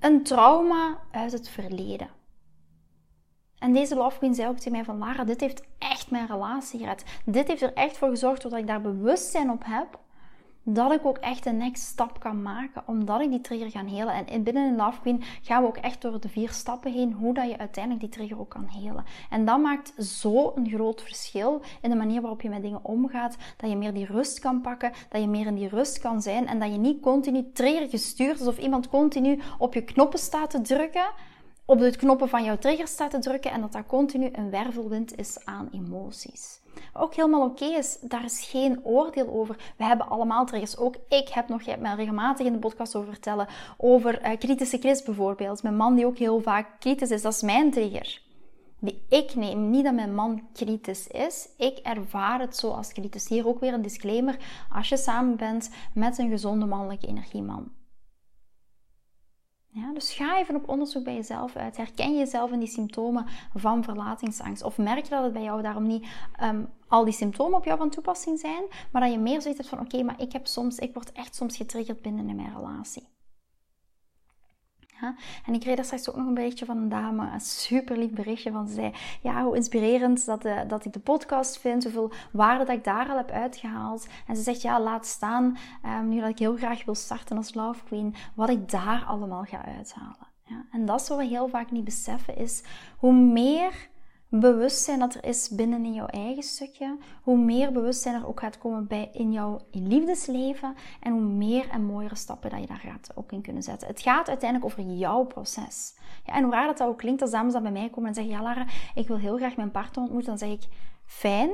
een 0.00 0.22
trauma 0.22 0.98
uit 1.10 1.32
het 1.32 1.48
verleden. 1.48 2.08
En 3.58 3.72
deze 3.72 3.94
love 3.94 4.18
queen 4.18 4.34
zei 4.34 4.48
ook 4.48 4.56
tegen 4.56 4.72
mij 4.72 4.84
van 4.84 4.98
Lara, 4.98 5.24
dit 5.24 5.40
heeft 5.40 5.62
echt 5.78 6.10
mijn 6.10 6.26
relatie 6.26 6.78
gered. 6.78 7.04
Dit 7.24 7.48
heeft 7.48 7.62
er 7.62 7.72
echt 7.72 7.96
voor 7.96 8.08
gezorgd 8.08 8.42
dat 8.42 8.52
ik 8.52 8.66
daar 8.66 8.80
bewustzijn 8.80 9.50
op 9.50 9.62
heb 9.64 9.98
dat 10.62 10.92
ik 10.92 11.06
ook 11.06 11.18
echt 11.18 11.46
een 11.46 11.56
next 11.56 11.82
stap 11.82 12.20
kan 12.20 12.42
maken, 12.42 12.82
omdat 12.86 13.20
ik 13.20 13.30
die 13.30 13.40
trigger 13.40 13.70
ga 13.70 13.84
helen. 13.84 14.26
En 14.26 14.42
binnen 14.42 14.68
een 14.68 14.76
Love 14.76 15.00
Queen 15.00 15.22
gaan 15.42 15.62
we 15.62 15.68
ook 15.68 15.76
echt 15.76 16.02
door 16.02 16.20
de 16.20 16.28
vier 16.28 16.50
stappen 16.50 16.92
heen, 16.92 17.12
hoe 17.12 17.34
dat 17.34 17.48
je 17.48 17.58
uiteindelijk 17.58 18.04
die 18.04 18.12
trigger 18.12 18.40
ook 18.40 18.50
kan 18.50 18.66
helen. 18.66 19.04
En 19.30 19.44
dat 19.44 19.60
maakt 19.60 20.06
zo 20.06 20.52
een 20.54 20.68
groot 20.68 21.02
verschil 21.02 21.62
in 21.80 21.90
de 21.90 21.96
manier 21.96 22.20
waarop 22.20 22.42
je 22.42 22.48
met 22.48 22.62
dingen 22.62 22.84
omgaat, 22.84 23.36
dat 23.56 23.70
je 23.70 23.76
meer 23.76 23.94
die 23.94 24.06
rust 24.06 24.38
kan 24.38 24.60
pakken, 24.60 24.92
dat 25.08 25.20
je 25.20 25.28
meer 25.28 25.46
in 25.46 25.54
die 25.54 25.68
rust 25.68 25.98
kan 25.98 26.22
zijn 26.22 26.46
en 26.46 26.58
dat 26.58 26.72
je 26.72 26.78
niet 26.78 27.00
continu 27.00 27.50
trigger 27.52 27.88
gestuurd 27.88 28.40
is 28.40 28.46
of 28.46 28.58
iemand 28.58 28.88
continu 28.88 29.40
op 29.58 29.74
je 29.74 29.82
knoppen 29.82 30.18
staat 30.18 30.50
te 30.50 30.60
drukken, 30.60 31.10
op 31.64 31.78
de 31.78 31.96
knoppen 31.96 32.28
van 32.28 32.44
jouw 32.44 32.58
trigger 32.58 32.88
staat 32.88 33.10
te 33.10 33.18
drukken 33.18 33.50
en 33.50 33.60
dat 33.60 33.72
dat 33.72 33.86
continu 33.86 34.28
een 34.32 34.50
wervelwind 34.50 35.18
is 35.18 35.44
aan 35.44 35.68
emoties. 35.72 36.59
Ook 36.92 37.14
helemaal 37.14 37.44
oké 37.44 37.64
is, 37.64 37.98
daar 38.00 38.24
is 38.24 38.44
geen 38.50 38.84
oordeel 38.84 39.28
over. 39.28 39.56
We 39.76 39.84
hebben 39.84 40.08
allemaal 40.08 40.46
triggers. 40.46 40.76
Ook 40.76 40.96
ik 41.08 41.28
heb 41.28 41.48
nog, 41.48 41.62
je 41.62 41.70
hebt 41.70 41.96
regelmatig 41.96 42.46
in 42.46 42.52
de 42.52 42.58
podcast 42.58 42.96
over 42.96 43.12
vertellen, 43.12 43.46
over 43.76 44.22
uh, 44.22 44.38
kritische 44.38 44.78
Chris 44.78 45.02
bijvoorbeeld. 45.02 45.62
Mijn 45.62 45.76
man 45.76 45.94
die 45.94 46.06
ook 46.06 46.18
heel 46.18 46.40
vaak 46.40 46.66
kritisch 46.78 47.10
is, 47.10 47.22
dat 47.22 47.32
is 47.32 47.42
mijn 47.42 47.70
trigger. 47.70 48.20
Die 48.78 49.02
ik 49.08 49.34
neem, 49.34 49.70
niet 49.70 49.84
dat 49.84 49.94
mijn 49.94 50.14
man 50.14 50.42
kritisch 50.52 51.06
is. 51.06 51.48
Ik 51.56 51.78
ervaar 51.78 52.40
het 52.40 52.56
zo 52.56 52.70
als 52.70 52.92
kritisch. 52.92 53.28
Hier 53.28 53.46
ook 53.46 53.60
weer 53.60 53.72
een 53.72 53.82
disclaimer. 53.82 54.36
Als 54.74 54.88
je 54.88 54.96
samen 54.96 55.36
bent 55.36 55.70
met 55.94 56.18
een 56.18 56.30
gezonde 56.30 56.66
mannelijke 56.66 57.06
energieman 57.06 57.70
dus 59.94 60.12
ga 60.12 60.38
even 60.38 60.56
op 60.56 60.68
onderzoek 60.68 61.04
bij 61.04 61.14
jezelf 61.14 61.56
uit. 61.56 61.76
Herken 61.76 62.12
je 62.12 62.18
jezelf 62.18 62.50
in 62.50 62.58
die 62.58 62.68
symptomen 62.68 63.26
van 63.54 63.84
verlatingsangst? 63.84 64.62
Of 64.62 64.78
merk 64.78 65.04
je 65.04 65.10
dat 65.10 65.22
het 65.22 65.32
bij 65.32 65.42
jou 65.42 65.62
daarom 65.62 65.86
niet 65.86 66.06
um, 66.42 66.68
al 66.88 67.04
die 67.04 67.14
symptomen 67.14 67.58
op 67.58 67.64
jou 67.64 67.78
van 67.78 67.90
toepassing 67.90 68.38
zijn, 68.38 68.64
maar 68.92 69.02
dat 69.02 69.12
je 69.12 69.18
meer 69.18 69.40
zoiets 69.40 69.60
hebt 69.60 69.68
van: 69.68 69.80
oké, 69.80 70.02
maar 70.02 70.20
ik 70.20 70.32
heb 70.32 70.46
soms, 70.46 70.78
ik 70.78 70.94
word 70.94 71.12
echt 71.12 71.34
soms 71.34 71.56
getriggerd 71.56 72.02
binnen 72.02 72.28
in 72.28 72.36
mijn 72.36 72.54
relatie. 72.56 73.08
En 75.46 75.54
ik 75.54 75.60
kreeg 75.60 75.76
daar 75.76 75.84
straks 75.84 76.08
ook 76.08 76.16
nog 76.16 76.26
een 76.26 76.34
berichtje 76.34 76.64
van 76.64 76.76
een 76.76 76.88
dame, 76.88 77.30
een 77.32 77.40
super 77.40 77.98
lief 77.98 78.10
berichtje 78.10 78.52
van 78.52 78.68
ze 78.68 78.74
zei, 78.74 78.92
ja, 79.20 79.44
hoe 79.44 79.56
inspirerend 79.56 80.26
dat, 80.26 80.42
de, 80.42 80.64
dat 80.68 80.84
ik 80.84 80.92
de 80.92 80.98
podcast 80.98 81.58
vind, 81.58 81.82
hoeveel 81.82 82.12
waarde 82.32 82.64
dat 82.64 82.76
ik 82.76 82.84
daar 82.84 83.08
al 83.08 83.16
heb 83.16 83.30
uitgehaald. 83.30 84.06
En 84.26 84.36
ze 84.36 84.42
zegt, 84.42 84.62
ja, 84.62 84.80
laat 84.80 85.06
staan, 85.06 85.56
um, 85.86 86.08
nu 86.08 86.20
dat 86.20 86.28
ik 86.28 86.38
heel 86.38 86.56
graag 86.56 86.84
wil 86.84 86.94
starten 86.94 87.36
als 87.36 87.54
Love 87.54 87.84
Queen, 87.84 88.14
wat 88.34 88.48
ik 88.48 88.70
daar 88.70 89.04
allemaal 89.06 89.44
ga 89.44 89.64
uithalen. 89.64 90.28
Ja, 90.44 90.64
en 90.72 90.86
dat 90.86 91.00
is 91.00 91.08
wat 91.08 91.18
we 91.18 91.24
heel 91.24 91.48
vaak 91.48 91.70
niet 91.70 91.84
beseffen, 91.84 92.36
is 92.36 92.62
hoe 92.96 93.12
meer 93.12 93.89
bewustzijn 94.30 94.98
dat 94.98 95.14
er 95.14 95.24
is 95.24 95.48
binnen 95.48 95.84
in 95.84 95.94
jouw 95.94 96.06
eigen 96.06 96.42
stukje, 96.42 96.98
hoe 97.22 97.38
meer 97.38 97.72
bewustzijn 97.72 98.14
er 98.14 98.26
ook 98.26 98.40
gaat 98.40 98.58
komen 98.58 98.86
bij 98.86 99.08
in 99.12 99.32
jouw 99.32 99.60
liefdesleven 99.70 100.74
en 101.00 101.12
hoe 101.12 101.20
meer 101.20 101.68
en 101.68 101.84
mooiere 101.84 102.14
stappen 102.14 102.50
dat 102.50 102.60
je 102.60 102.66
daar 102.66 102.76
gaat 102.76 103.10
ook 103.14 103.32
in 103.32 103.42
kunnen 103.42 103.62
zetten. 103.62 103.88
Het 103.88 104.00
gaat 104.00 104.28
uiteindelijk 104.28 104.72
over 104.72 104.92
jouw 104.92 105.24
proces. 105.24 105.94
Ja, 106.24 106.34
en 106.34 106.42
hoe 106.42 106.52
raar 106.52 106.66
dat, 106.66 106.78
dat 106.78 106.88
ook 106.88 106.98
klinkt 106.98 107.22
als 107.22 107.30
dames 107.30 107.52
dat 107.52 107.62
bij 107.62 107.72
mij 107.72 107.90
komen 107.90 108.08
en 108.08 108.14
zeggen, 108.14 108.32
ja 108.32 108.42
Lara, 108.42 108.66
ik 108.94 109.08
wil 109.08 109.18
heel 109.18 109.36
graag 109.36 109.56
mijn 109.56 109.70
partner 109.70 110.04
ontmoeten, 110.04 110.28
dan 110.30 110.48
zeg 110.48 110.50
ik, 110.50 110.68
fijn, 111.04 111.50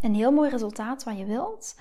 een 0.00 0.14
heel 0.14 0.32
mooi 0.32 0.50
resultaat 0.50 1.04
wat 1.04 1.18
je 1.18 1.24
wilt, 1.24 1.76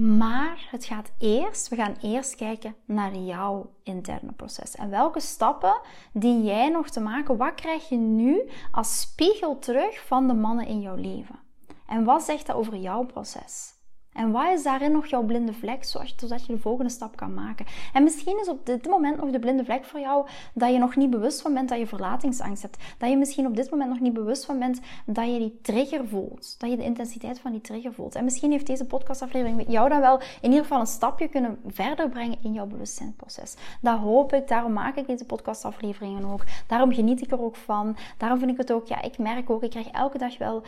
maar 0.00 0.66
het 0.70 0.84
gaat 0.84 1.12
eerst, 1.18 1.68
we 1.68 1.76
gaan 1.76 1.96
eerst 2.02 2.34
kijken 2.34 2.74
naar 2.84 3.16
jouw 3.16 3.70
interne 3.82 4.32
proces. 4.32 4.74
En 4.74 4.90
welke 4.90 5.20
stappen 5.20 5.80
die 6.12 6.42
jij 6.42 6.68
nog 6.68 6.88
te 6.88 7.00
maken, 7.00 7.36
wat 7.36 7.54
krijg 7.54 7.88
je 7.88 7.96
nu 7.96 8.48
als 8.70 9.00
spiegel 9.00 9.58
terug 9.58 10.06
van 10.06 10.26
de 10.26 10.34
mannen 10.34 10.66
in 10.66 10.80
jouw 10.80 10.94
leven? 10.94 11.38
En 11.86 12.04
wat 12.04 12.22
zegt 12.22 12.46
dat 12.46 12.56
over 12.56 12.76
jouw 12.76 13.04
proces? 13.04 13.74
En 14.12 14.30
wat 14.30 14.52
is 14.52 14.62
daarin 14.62 14.92
nog 14.92 15.06
jouw 15.06 15.22
blinde 15.22 15.52
vlek, 15.52 15.84
zodat 15.84 16.46
je 16.46 16.52
de 16.52 16.58
volgende 16.58 16.90
stap 16.90 17.16
kan 17.16 17.34
maken? 17.34 17.66
En 17.92 18.02
misschien 18.02 18.40
is 18.40 18.48
op 18.48 18.66
dit 18.66 18.86
moment 18.86 19.16
nog 19.16 19.30
de 19.30 19.38
blinde 19.38 19.64
vlek 19.64 19.84
voor 19.84 20.00
jou 20.00 20.26
dat 20.54 20.72
je 20.72 20.78
nog 20.78 20.96
niet 20.96 21.10
bewust 21.10 21.42
van 21.42 21.54
bent 21.54 21.68
dat 21.68 21.78
je 21.78 21.86
verlatingsangst 21.86 22.62
hebt. 22.62 22.76
Dat 22.98 23.10
je 23.10 23.16
misschien 23.16 23.46
op 23.46 23.56
dit 23.56 23.70
moment 23.70 23.90
nog 23.90 24.00
niet 24.00 24.12
bewust 24.12 24.44
van 24.44 24.58
bent 24.58 24.80
dat 25.06 25.26
je 25.26 25.38
die 25.38 25.58
trigger 25.62 26.08
voelt. 26.08 26.54
Dat 26.58 26.70
je 26.70 26.76
de 26.76 26.82
intensiteit 26.82 27.40
van 27.40 27.52
die 27.52 27.60
trigger 27.60 27.92
voelt. 27.92 28.14
En 28.14 28.24
misschien 28.24 28.50
heeft 28.50 28.66
deze 28.66 28.86
podcastaflevering 28.86 29.64
jou 29.68 29.88
dan 29.88 30.00
wel 30.00 30.20
in 30.20 30.50
ieder 30.50 30.62
geval 30.62 30.80
een 30.80 30.86
stapje 30.86 31.28
kunnen 31.28 31.58
verder 31.66 32.08
brengen 32.08 32.38
in 32.42 32.52
jouw 32.52 32.66
bewustzijnproces. 32.66 33.56
Dat 33.80 33.98
hoop 33.98 34.32
ik, 34.32 34.48
daarom 34.48 34.72
maak 34.72 34.96
ik 34.96 35.06
deze 35.06 35.24
podcastafleveringen 35.24 36.24
ook. 36.24 36.44
Daarom 36.66 36.92
geniet 36.92 37.22
ik 37.22 37.30
er 37.30 37.42
ook 37.42 37.56
van. 37.56 37.96
Daarom 38.16 38.38
vind 38.38 38.50
ik 38.50 38.56
het 38.56 38.72
ook, 38.72 38.86
ja, 38.86 39.02
ik 39.02 39.18
merk 39.18 39.50
ook, 39.50 39.62
ik 39.62 39.70
krijg 39.70 39.88
elke 39.88 40.18
dag 40.18 40.38
wel 40.38 40.62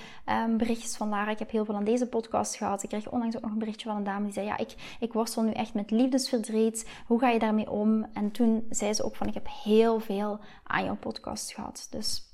um, 0.47 0.57
berichtjes 0.57 0.97
van 0.97 1.09
Lara. 1.09 1.31
Ik 1.31 1.39
heb 1.39 1.51
heel 1.51 1.65
veel 1.65 1.75
aan 1.75 1.85
deze 1.85 2.07
podcast 2.07 2.57
gehad. 2.57 2.83
Ik 2.83 2.89
krijg 2.89 3.11
onlangs 3.11 3.32
ook 3.37 3.43
nog 3.43 3.53
een 3.53 3.59
berichtje 3.59 3.89
van 3.89 3.97
een 3.97 4.05
dame 4.05 4.25
die 4.25 4.33
zei: 4.33 4.47
Ja, 4.47 4.59
ik, 4.59 4.97
ik 5.01 5.13
worstel 5.13 5.43
nu 5.43 5.51
echt 5.51 5.75
met 5.75 5.91
liefdesverdriet. 5.91 6.89
Hoe 7.07 7.19
ga 7.19 7.29
je 7.29 7.39
daarmee 7.39 7.71
om? 7.71 8.07
En 8.13 8.31
toen 8.31 8.67
zei 8.71 8.95
ze 8.95 9.05
ook: 9.05 9.17
van 9.17 9.27
Ik 9.27 9.35
heb 9.35 9.49
heel 9.65 10.01
veel 10.01 10.41
aan 10.63 10.85
jouw 10.85 10.97
podcast 10.97 11.53
gehad. 11.53 11.87
Dus 11.91 12.32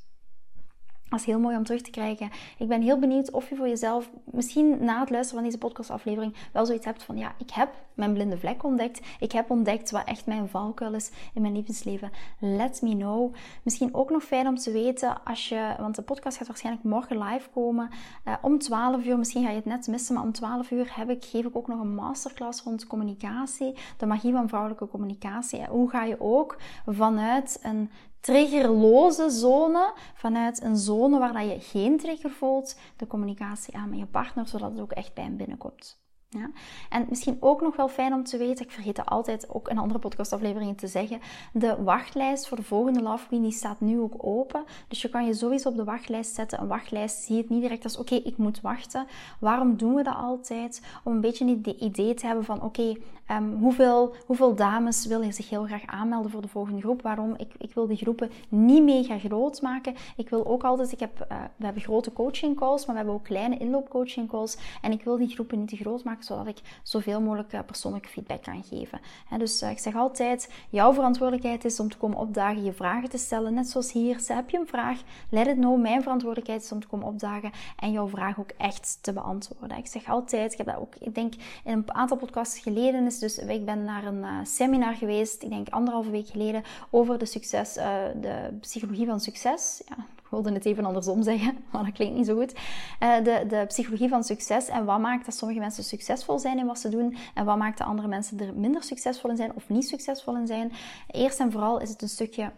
dat 1.09 1.21
is 1.21 1.27
heel 1.27 1.41
mooi 1.41 1.57
om 1.57 1.65
terug 1.65 1.83
te 1.83 1.91
krijgen. 1.91 2.31
Ik 2.59 2.69
ben 2.69 2.83
heel 2.83 2.99
benieuwd 2.99 3.31
of 3.31 3.49
je 3.49 3.57
voor 3.57 3.69
jezelf, 3.69 4.11
misschien 4.25 4.85
na 4.85 5.01
het 5.01 5.11
luisteren 5.11 5.41
van 5.41 5.51
deze 5.51 5.59
podcastaflevering, 5.59 6.35
wel 6.53 6.67
zoiets 6.67 6.85
hebt 6.85 7.03
van: 7.03 7.19
ja, 7.19 7.35
ik 7.39 7.51
heb 7.51 7.71
mijn 7.99 8.13
blinde 8.13 8.39
vlek 8.39 8.65
ontdekt. 8.65 9.01
Ik 9.21 9.33
heb 9.33 9.51
ontdekt 9.51 9.91
wat 9.91 10.05
echt 10.05 10.27
mijn 10.27 10.49
valkuil 10.49 10.95
is 10.95 11.11
in 11.35 11.43
mijn 11.43 11.55
liefdesleven. 11.55 12.11
Let 12.39 12.83
me 12.83 12.97
know. 12.97 13.35
Misschien 13.63 13.95
ook 13.95 14.11
nog 14.11 14.25
fijn 14.25 14.47
om 14.47 14.57
te 14.57 14.73
weten 14.73 15.25
als 15.25 15.49
je, 15.49 15.75
want 15.79 15.95
de 15.95 16.03
podcast 16.03 16.37
gaat 16.37 16.47
waarschijnlijk 16.47 16.85
morgen 16.85 17.23
live 17.23 17.49
komen. 17.51 17.91
Uh, 18.25 18.35
om 18.43 18.59
12 18.59 19.05
uur, 19.05 19.19
misschien 19.19 19.45
ga 19.45 19.51
je 19.51 19.57
het 19.57 19.65
net 19.65 19.87
missen, 19.87 20.15
maar 20.15 20.23
om 20.23 20.33
12 20.33 20.71
uur 20.71 20.91
heb 20.95 21.11
ik, 21.11 21.25
geef 21.25 21.45
ik 21.45 21.57
ook 21.57 21.69
nog 21.69 21.81
een 21.81 21.95
masterclass 21.95 22.63
rond 22.63 22.87
communicatie. 22.87 23.75
De 23.97 24.07
magie 24.07 24.33
van 24.33 24.49
vrouwelijke 24.49 24.89
communicatie. 24.89 25.67
Hoe 25.67 25.91
ga 25.91 26.05
je 26.05 26.21
ook 26.21 26.57
vanuit 26.87 27.59
een 27.63 27.91
triggerloze 28.21 29.31
zone, 29.31 29.93
vanuit 30.15 30.63
een 30.63 30.77
zone 30.77 31.19
waar 31.19 31.45
je 31.45 31.61
geen 31.61 31.99
trigger 31.99 32.31
voelt, 32.31 32.77
de 32.97 33.07
communicatie 33.07 33.77
aan 33.77 33.91
met 33.91 33.99
je 33.99 34.07
partner, 34.07 34.47
zodat 34.47 34.71
het 34.71 34.81
ook 34.81 34.93
echt 34.93 35.15
bij 35.15 35.25
hem 35.25 35.37
binnenkomt. 35.37 36.01
Ja? 36.31 36.51
En 36.89 37.07
misschien 37.09 37.37
ook 37.41 37.61
nog 37.61 37.77
wel 37.77 37.89
fijn 37.89 38.13
om 38.13 38.25
te 38.25 38.37
weten, 38.37 38.65
ik 38.65 38.71
vergeet 38.71 38.97
het 38.97 39.07
altijd 39.07 39.51
ook 39.51 39.69
in 39.69 39.79
andere 39.79 39.99
podcastafleveringen 39.99 40.75
te 40.75 40.87
zeggen, 40.87 41.21
de 41.53 41.83
wachtlijst 41.83 42.49
voor 42.49 42.57
de 42.57 42.63
volgende 42.63 43.03
Love 43.03 43.27
Queen 43.27 43.53
staat 43.53 43.81
nu 43.81 44.01
ook 44.01 44.15
open. 44.17 44.65
Dus 44.89 45.03
je 45.03 45.09
kan 45.09 45.27
je 45.27 45.35
sowieso 45.35 45.69
op 45.69 45.77
de 45.77 45.85
wachtlijst 45.85 46.35
zetten. 46.35 46.61
Een 46.61 46.67
wachtlijst 46.67 47.17
zie 47.17 47.37
je 47.37 47.45
niet 47.49 47.61
direct 47.61 47.85
als 47.85 47.97
oké, 47.97 48.15
ik 48.15 48.37
moet 48.37 48.61
wachten. 48.61 49.07
Waarom 49.41 49.77
doen 49.77 49.95
we 49.95 50.03
dat 50.03 50.15
altijd? 50.15 50.83
Om 51.05 51.13
een 51.13 51.21
beetje 51.21 51.61
het 51.63 51.67
idee 51.67 52.15
te 52.15 52.27
hebben 52.27 52.45
van 52.45 52.63
oké, 52.63 52.97
ehm, 53.27 53.53
hoeveel, 53.53 54.15
hoeveel 54.27 54.55
dames 54.55 55.07
willen 55.07 55.33
zich 55.33 55.49
heel 55.49 55.65
graag 55.65 55.87
aanmelden 55.87 56.31
voor 56.31 56.43
de 56.43 56.49
volgende 56.49 56.81
groep? 56.81 57.03
Waarom? 57.03 57.35
Ik, 57.37 57.53
ik 57.59 57.75
wil 57.75 57.87
die 57.87 57.97
groepen 57.97 58.31
niet 58.49 58.83
mega 58.83 59.19
groot 59.19 59.63
maken. 59.63 59.95
Ik 60.17 60.29
wil 60.29 60.47
ook 60.47 60.65
altijd, 60.65 60.93
ik 60.93 61.01
heb, 61.01 61.27
uh, 61.33 61.39
we 61.57 61.65
hebben 61.65 61.83
grote 61.83 62.13
coaching 62.13 62.57
calls, 62.57 62.87
maar 62.87 62.95
we 62.95 63.01
hebben 63.01 63.15
ook 63.15 63.25
kleine 63.25 63.57
inloopcoaching 63.57 64.29
calls. 64.29 64.57
En 64.83 64.93
ik 64.93 65.05
wil 65.05 65.17
die 65.17 65.29
groepen 65.29 65.59
niet 65.59 65.69
te 65.69 65.77
groot 65.77 66.05
maken 66.05 66.18
zodat 66.25 66.47
ik 66.47 66.61
zoveel 66.83 67.21
mogelijk 67.21 67.53
eh, 67.53 67.61
persoonlijke 67.67 68.09
feedback 68.09 68.43
kan 68.43 68.63
geven. 68.63 69.01
dus 69.39 69.63
eh, 69.63 69.71
ik 69.71 69.79
zeg 69.79 69.95
altijd, 69.95 70.53
jouw 70.71 70.93
verantwoordelijkheid 70.93 71.65
is 71.65 71.81
om 71.81 71.91
te 71.91 71.97
komen 71.97 72.19
opdagen, 72.19 72.65
je 72.65 72.73
vragen 72.73 73.11
te 73.11 73.19
stellen. 73.19 73.55
Net 73.55 73.69
zoals 73.69 73.93
hier, 73.93 74.21
heb 74.27 74.51
je 74.51 74.59
een 74.59 74.67
vraag, 74.67 75.01
let 75.31 75.47
it 75.47 75.57
know. 75.57 75.81
Mijn 75.81 76.03
verantwoordelijkheid 76.03 76.63
is 76.63 76.73
om 76.73 76.81
te 76.81 76.87
komen 76.87 77.07
opdagen 77.07 77.51
en 77.77 77.93
jouw 77.93 78.09
vraag 78.09 78.39
ook 78.39 78.51
echt 78.57 78.99
te 79.01 79.13
beantwoorden. 79.13 79.77
Ik 79.77 79.87
zeg 79.87 80.09
altijd, 80.09 80.53
ik 80.53 80.59
heb 80.59 80.67
dat 80.67 80.77
ook, 80.77 80.95
ik 80.99 81.15
denk 81.15 81.35
in 81.65 81.73
een 81.73 81.95
aantal 81.95 82.17
podcasts 82.17 82.59
geleden 82.59 83.07
is, 83.07 83.19
dus 83.19 83.39
ik 83.39 83.65
ben 83.65 83.85
naar 83.85 84.05
een 84.05 84.23
uh, 84.23 84.39
seminar 84.43 84.95
geweest, 84.95 85.43
ik 85.43 85.49
denk 85.49 85.69
anderhalve 85.69 86.11
week 86.11 86.29
geleden, 86.29 86.63
over 86.91 87.19
de 87.19 87.27
succes, 87.27 87.75
de 88.21 88.57
psychologie 88.61 89.07
van 89.07 89.21
succes. 89.21 89.83
Ja, 89.89 90.07
wilde 90.31 90.53
het 90.53 90.65
even 90.65 90.85
andersom 90.85 91.23
zeggen, 91.23 91.59
maar 91.73 91.85
dat 91.85 91.93
klinkt 91.93 92.17
niet 92.17 92.27
zo 92.27 92.37
goed. 92.37 92.55
Uh, 93.03 93.17
de, 93.25 93.45
de 93.49 93.65
psychologie 93.67 94.09
van 94.09 94.25
succes 94.25 94.69
en 94.69 94.85
wat 94.85 94.99
maakt 94.99 95.25
dat 95.25 95.35
sommige 95.35 95.61
mensen 95.61 95.85
succesvol 95.85 96.39
zijn 96.39 96.59
in 96.59 96.67
wat 96.67 96.79
ze 96.79 96.89
doen 96.89 97.17
en 97.35 97.45
wat 97.45 97.57
maakt 97.57 97.79
dat 97.79 97.87
andere 97.87 98.09
mensen 98.09 98.41
er 98.41 98.55
minder 98.55 98.83
succesvol 98.83 99.31
in 99.31 99.37
zijn 99.37 99.55
of 99.55 99.69
niet 99.69 99.89
succesvol 99.89 100.37
in 100.37 100.47
zijn. 100.47 100.73
Eerst 101.11 101.41
en 101.41 101.53
vooral 101.53 101.81
is 101.81 101.89
het 101.89 102.03
een 102.03 102.09
stukje 102.09 102.53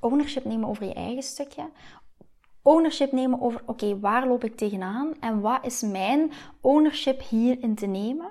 ownership 0.00 0.44
nemen 0.44 0.68
over 0.68 0.84
je 0.84 0.94
eigen 0.94 1.22
stukje. 1.22 1.70
Ownership 2.62 3.12
nemen 3.12 3.40
over, 3.40 3.62
oké, 3.66 3.98
waar 3.98 4.26
loop 4.26 4.44
ik 4.44 4.56
tegenaan 4.56 5.14
en 5.20 5.40
wat 5.40 5.66
is 5.66 5.82
mijn 5.82 6.32
ownership 6.60 7.22
hierin 7.22 7.74
te 7.74 7.86
nemen? 7.86 8.30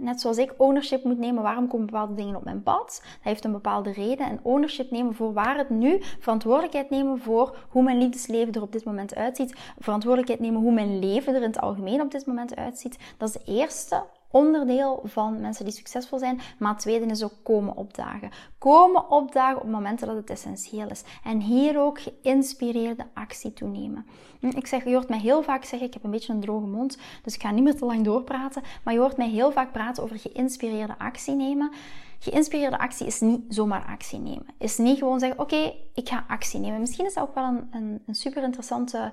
Net 0.00 0.20
zoals 0.20 0.38
ik 0.38 0.54
ownership 0.56 1.04
moet 1.04 1.18
nemen, 1.18 1.42
waarom 1.42 1.68
komen 1.68 1.86
bepaalde 1.86 2.14
dingen 2.14 2.36
op 2.36 2.44
mijn 2.44 2.62
pad? 2.62 3.00
Dat 3.02 3.18
heeft 3.20 3.44
een 3.44 3.52
bepaalde 3.52 3.90
reden. 3.90 4.26
En 4.26 4.40
ownership 4.42 4.90
nemen 4.90 5.14
voor 5.14 5.32
waar 5.32 5.56
het 5.56 5.70
nu, 5.70 5.98
verantwoordelijkheid 6.18 6.90
nemen 6.90 7.18
voor 7.18 7.56
hoe 7.68 7.82
mijn 7.82 7.98
liefdesleven 7.98 8.52
er 8.52 8.62
op 8.62 8.72
dit 8.72 8.84
moment 8.84 9.14
uitziet, 9.14 9.56
verantwoordelijkheid 9.78 10.40
nemen 10.40 10.60
hoe 10.60 10.72
mijn 10.72 10.98
leven 10.98 11.34
er 11.34 11.42
in 11.42 11.46
het 11.46 11.60
algemeen 11.60 12.00
op 12.00 12.10
dit 12.10 12.26
moment 12.26 12.56
uitziet. 12.56 12.98
Dat 13.16 13.28
is 13.28 13.34
de 13.34 13.52
eerste 13.52 14.04
onderdeel 14.30 15.02
van 15.04 15.40
mensen 15.40 15.64
die 15.64 15.74
succesvol 15.74 16.18
zijn. 16.18 16.40
Maar 16.58 16.78
tweede 16.78 17.06
is 17.06 17.24
ook 17.24 17.34
komen 17.42 17.76
opdagen. 17.76 18.30
Komen 18.58 19.10
opdagen 19.10 19.62
op 19.62 19.68
momenten 19.68 20.06
dat 20.06 20.16
het 20.16 20.30
essentieel 20.30 20.88
is. 20.88 21.02
En 21.24 21.40
hier 21.40 21.80
ook 21.80 22.00
geïnspireerde 22.00 23.06
actie 23.14 23.52
toenemen. 23.52 24.06
Hm, 24.40 24.46
ik 24.46 24.66
zeg, 24.66 24.84
je 24.84 24.94
hoort 24.94 25.08
mij 25.08 25.18
heel 25.18 25.42
vaak 25.42 25.64
zeggen, 25.64 25.88
ik 25.88 25.94
heb 25.94 26.04
een 26.04 26.10
beetje 26.10 26.32
een 26.32 26.40
droge 26.40 26.66
mond, 26.66 26.98
dus 27.22 27.34
ik 27.34 27.40
ga 27.40 27.50
niet 27.50 27.64
meer 27.64 27.76
te 27.76 27.84
lang 27.84 28.04
doorpraten. 28.04 28.62
Maar 28.82 28.94
je 28.94 29.00
hoort 29.00 29.16
mij 29.16 29.28
heel 29.28 29.52
vaak 29.52 29.72
praten 29.72 30.02
over 30.02 30.18
geïnspireerde 30.18 30.98
actie 30.98 31.34
nemen. 31.34 31.72
Geïnspireerde 32.18 32.78
actie 32.78 33.06
is 33.06 33.20
niet 33.20 33.40
zomaar 33.48 33.84
actie 33.84 34.18
nemen. 34.18 34.46
Is 34.58 34.78
niet 34.78 34.98
gewoon 34.98 35.18
zeggen, 35.18 35.40
oké, 35.40 35.74
ik 35.94 36.08
ga 36.08 36.24
actie 36.28 36.60
nemen. 36.60 36.80
Misschien 36.80 37.06
is 37.06 37.14
dat 37.14 37.24
ook 37.24 37.34
wel 37.34 37.44
een, 37.44 37.68
een, 37.70 38.02
een 38.06 38.14
super 38.14 38.42
interessante 38.42 39.12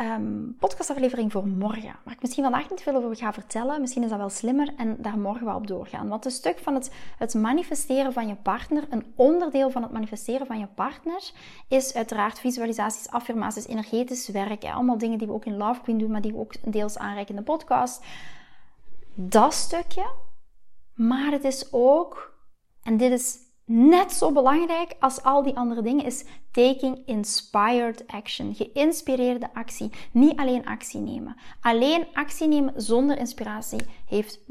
um, 0.00 0.56
podcastaflevering 0.58 1.32
voor 1.32 1.46
morgen. 1.46 1.96
Waar 2.04 2.14
ik 2.14 2.20
misschien 2.20 2.42
vandaag 2.42 2.70
niet 2.70 2.82
veel 2.82 2.96
over 2.96 3.16
ga 3.16 3.32
vertellen. 3.32 3.80
Misschien 3.80 4.02
is 4.02 4.08
dat 4.08 4.18
wel 4.18 4.28
slimmer 4.28 4.74
en 4.76 4.96
daar 4.98 5.18
morgen 5.18 5.44
wel 5.44 5.56
op 5.56 5.66
doorgaan. 5.66 6.08
Want 6.08 6.24
een 6.24 6.30
stuk 6.30 6.58
van 6.58 6.74
het, 6.74 6.90
het 7.18 7.34
manifesteren 7.34 8.12
van 8.12 8.28
je 8.28 8.34
partner, 8.34 8.86
een 8.90 9.12
onderdeel 9.14 9.70
van 9.70 9.82
het 9.82 9.92
manifesteren 9.92 10.46
van 10.46 10.58
je 10.58 10.66
partner, 10.66 11.30
is 11.68 11.94
uiteraard 11.94 12.38
visualisaties, 12.38 13.10
affirmaties, 13.10 13.66
energetisch 13.66 14.28
werk. 14.28 14.64
Allemaal 14.64 14.98
dingen 14.98 15.18
die 15.18 15.26
we 15.26 15.32
ook 15.32 15.44
in 15.44 15.56
Love 15.56 15.80
Queen 15.80 15.98
doen, 15.98 16.10
maar 16.10 16.22
die 16.22 16.32
we 16.32 16.38
ook 16.38 16.72
deels 16.72 16.98
aanreiken 16.98 17.34
in 17.34 17.40
de 17.40 17.50
podcast. 17.50 18.04
Dat 19.14 19.54
stukje. 19.54 20.06
Maar 20.94 21.30
het 21.30 21.44
is 21.44 21.68
ook, 21.70 22.34
en 22.82 22.96
dit 22.96 23.12
is 23.12 23.38
net 23.64 24.12
zo 24.12 24.32
belangrijk 24.32 24.94
als 25.00 25.22
al 25.22 25.42
die 25.42 25.56
andere 25.56 25.82
dingen 25.82 26.04
is 26.04 26.24
taking 26.50 27.02
inspired 27.06 28.06
action. 28.06 28.54
Geïnspireerde 28.54 29.54
actie. 29.54 29.90
Niet 30.12 30.36
alleen 30.38 30.66
actie 30.66 31.00
nemen. 31.00 31.36
Alleen 31.60 32.06
actie 32.12 32.48
nemen 32.48 32.72
zonder 32.76 33.18
inspiratie 33.18 33.80
heeft 34.06 34.40
0,00000 34.40 34.46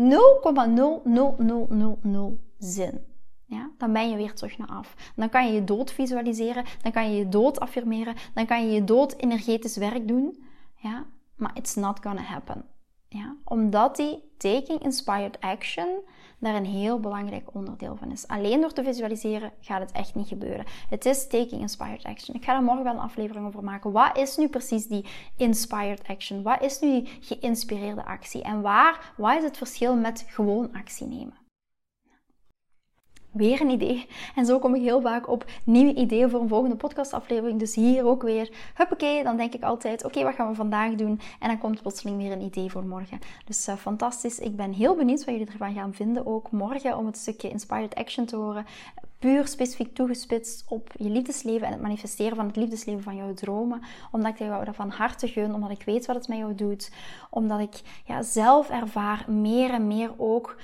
zin. 2.58 3.10
Ja, 3.46 3.72
dan 3.78 3.94
ben 3.94 4.10
je 4.10 4.16
weer 4.16 4.34
terug 4.34 4.58
naar 4.58 4.68
af. 4.68 5.12
Dan 5.16 5.30
kan 5.30 5.48
je 5.48 5.54
je 5.54 5.64
dood 5.64 5.92
visualiseren, 5.92 6.66
dan 6.82 6.92
kan 6.92 7.12
je 7.12 7.18
je 7.18 7.30
dood 7.30 7.60
affirmeren, 7.60 8.16
dan 8.34 8.46
kan 8.46 8.66
je 8.66 8.74
je 8.74 8.84
dood 8.84 9.14
energetisch 9.18 9.78
werk 9.78 10.08
doen. 10.08 10.44
Ja, 10.76 11.06
maar 11.36 11.52
it's 11.54 11.76
not 11.76 12.00
gonna 12.02 12.22
happen. 12.22 12.66
Ja, 13.08 13.36
omdat 13.44 13.96
die 13.96 14.31
taking 14.42 14.84
inspired 14.84 15.40
action 15.40 16.02
daar 16.42 16.56
een 16.56 16.66
heel 16.66 17.00
belangrijk 17.00 17.50
onderdeel 17.54 17.96
van 17.96 18.12
is. 18.12 18.28
Alleen 18.28 18.62
door 18.62 18.74
te 18.74 18.84
visualiseren 18.84 19.52
gaat 19.60 19.80
het 19.80 19.92
echt 19.92 20.16
niet 20.16 20.28
gebeuren. 20.28 20.66
Het 20.90 21.06
is 21.06 21.28
taking 21.28 21.62
inspired 21.62 22.04
action. 22.04 22.36
Ik 22.36 22.44
ga 22.44 22.56
er 22.56 22.64
morgen 22.64 22.84
wel 22.84 22.94
een 22.94 23.00
aflevering 23.00 23.46
over 23.46 23.64
maken. 23.64 23.92
Wat 23.92 24.18
is 24.18 24.38
nu 24.38 24.48
precies 24.48 24.88
die 24.88 25.06
inspired 25.38 26.08
action? 26.08 26.44
Wat 26.44 26.62
is 26.62 26.80
nu 26.80 26.92
die 26.92 27.18
geïnspireerde 27.22 28.06
actie? 28.06 28.44
En 28.44 28.62
waar, 28.62 29.14
wat 29.18 29.38
is 29.38 29.44
het 29.44 29.58
verschil 29.58 29.96
met 29.96 30.26
gewoon 30.28 30.74
actie 30.74 31.08
nemen? 31.08 31.41
Weer 33.32 33.62
een 33.62 33.70
idee. 33.70 34.08
En 34.36 34.46
zo 34.46 34.60
kom 34.60 34.76
ik 34.76 34.82
heel 34.82 35.02
vaak 35.02 35.30
op 35.30 35.46
nieuwe 35.64 35.94
ideeën 35.94 36.30
voor 36.30 36.42
een 36.42 36.48
volgende 36.48 36.76
podcastaflevering. 36.76 37.60
Dus 37.60 37.76
hier 37.76 38.06
ook 38.06 38.22
weer, 38.22 38.50
huppakee, 38.74 39.24
dan 39.24 39.38
denk 39.38 39.54
ik 39.54 39.64
altijd, 39.64 40.06
oké, 40.06 40.24
wat 40.24 40.36
gaan 40.36 40.50
we 40.50 40.56
vandaag 40.56 40.96
doen? 40.96 41.20
En 41.40 41.48
dan 41.48 41.58
komt 41.58 41.82
plotseling 41.82 42.18
weer 42.18 42.32
een 42.32 42.42
idee 42.42 42.72
voor 42.72 42.86
morgen. 42.86 43.20
Dus 43.46 43.68
uh, 43.68 43.76
fantastisch. 43.76 44.40
Ik 44.40 44.56
ben 44.56 44.74
heel 44.74 44.96
benieuwd 44.96 45.26
wat 45.26 45.34
jullie 45.36 45.52
ervan 45.52 45.74
gaan 45.74 45.94
vinden. 45.94 46.26
Ook 46.26 46.52
morgen 46.52 46.98
om 46.98 47.06
het 47.06 47.18
stukje 47.18 47.50
Inspired 47.50 47.96
Action 47.96 48.26
te 48.26 48.36
horen. 48.36 48.66
Puur 49.20 49.48
specifiek 49.48 49.96
toegespitst 49.96 50.66
op 50.68 50.90
je 50.96 51.10
liefdesleven 51.10 51.68
en 51.68 51.74
het 51.74 51.82
manifesteren 51.82 52.36
van 52.36 52.46
het 52.48 52.56
liefdesleven 52.56 53.04
van 53.04 53.16
jouw 53.16 53.34
dromen. 53.34 53.82
Omdat 54.12 54.32
ik 54.32 54.40
jou 54.40 54.66
dat 54.66 54.76
van 54.76 54.90
harte 54.90 55.28
gun, 55.28 55.54
omdat 55.54 55.70
ik 55.70 55.84
weet 55.84 56.06
wat 56.06 56.16
het 56.16 56.28
met 56.28 56.38
jou 56.38 56.56
doet. 56.56 56.92
Omdat 57.30 57.60
ik 57.60 57.82
ja, 58.06 58.22
zelf 58.22 58.70
ervaar 58.70 59.26
meer 59.28 59.70
en 59.70 59.88
meer 59.88 60.12
ook 60.18 60.56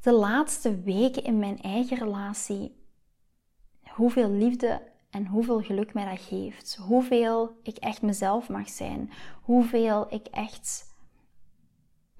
de 0.00 0.12
laatste 0.12 0.80
weken 0.80 1.24
in 1.24 1.38
mijn 1.38 1.60
eigen 1.60 1.96
relatie 1.96 2.78
hoeveel 3.90 4.30
liefde 4.30 4.82
en 5.10 5.26
hoeveel 5.26 5.60
geluk 5.62 5.94
mij 5.94 6.04
dat 6.04 6.20
geeft. 6.20 6.76
Hoeveel 6.76 7.58
ik 7.62 7.76
echt 7.76 8.02
mezelf 8.02 8.48
mag 8.48 8.68
zijn. 8.68 9.10
Hoeveel 9.42 10.06
ik 10.12 10.26
echt 10.26 10.89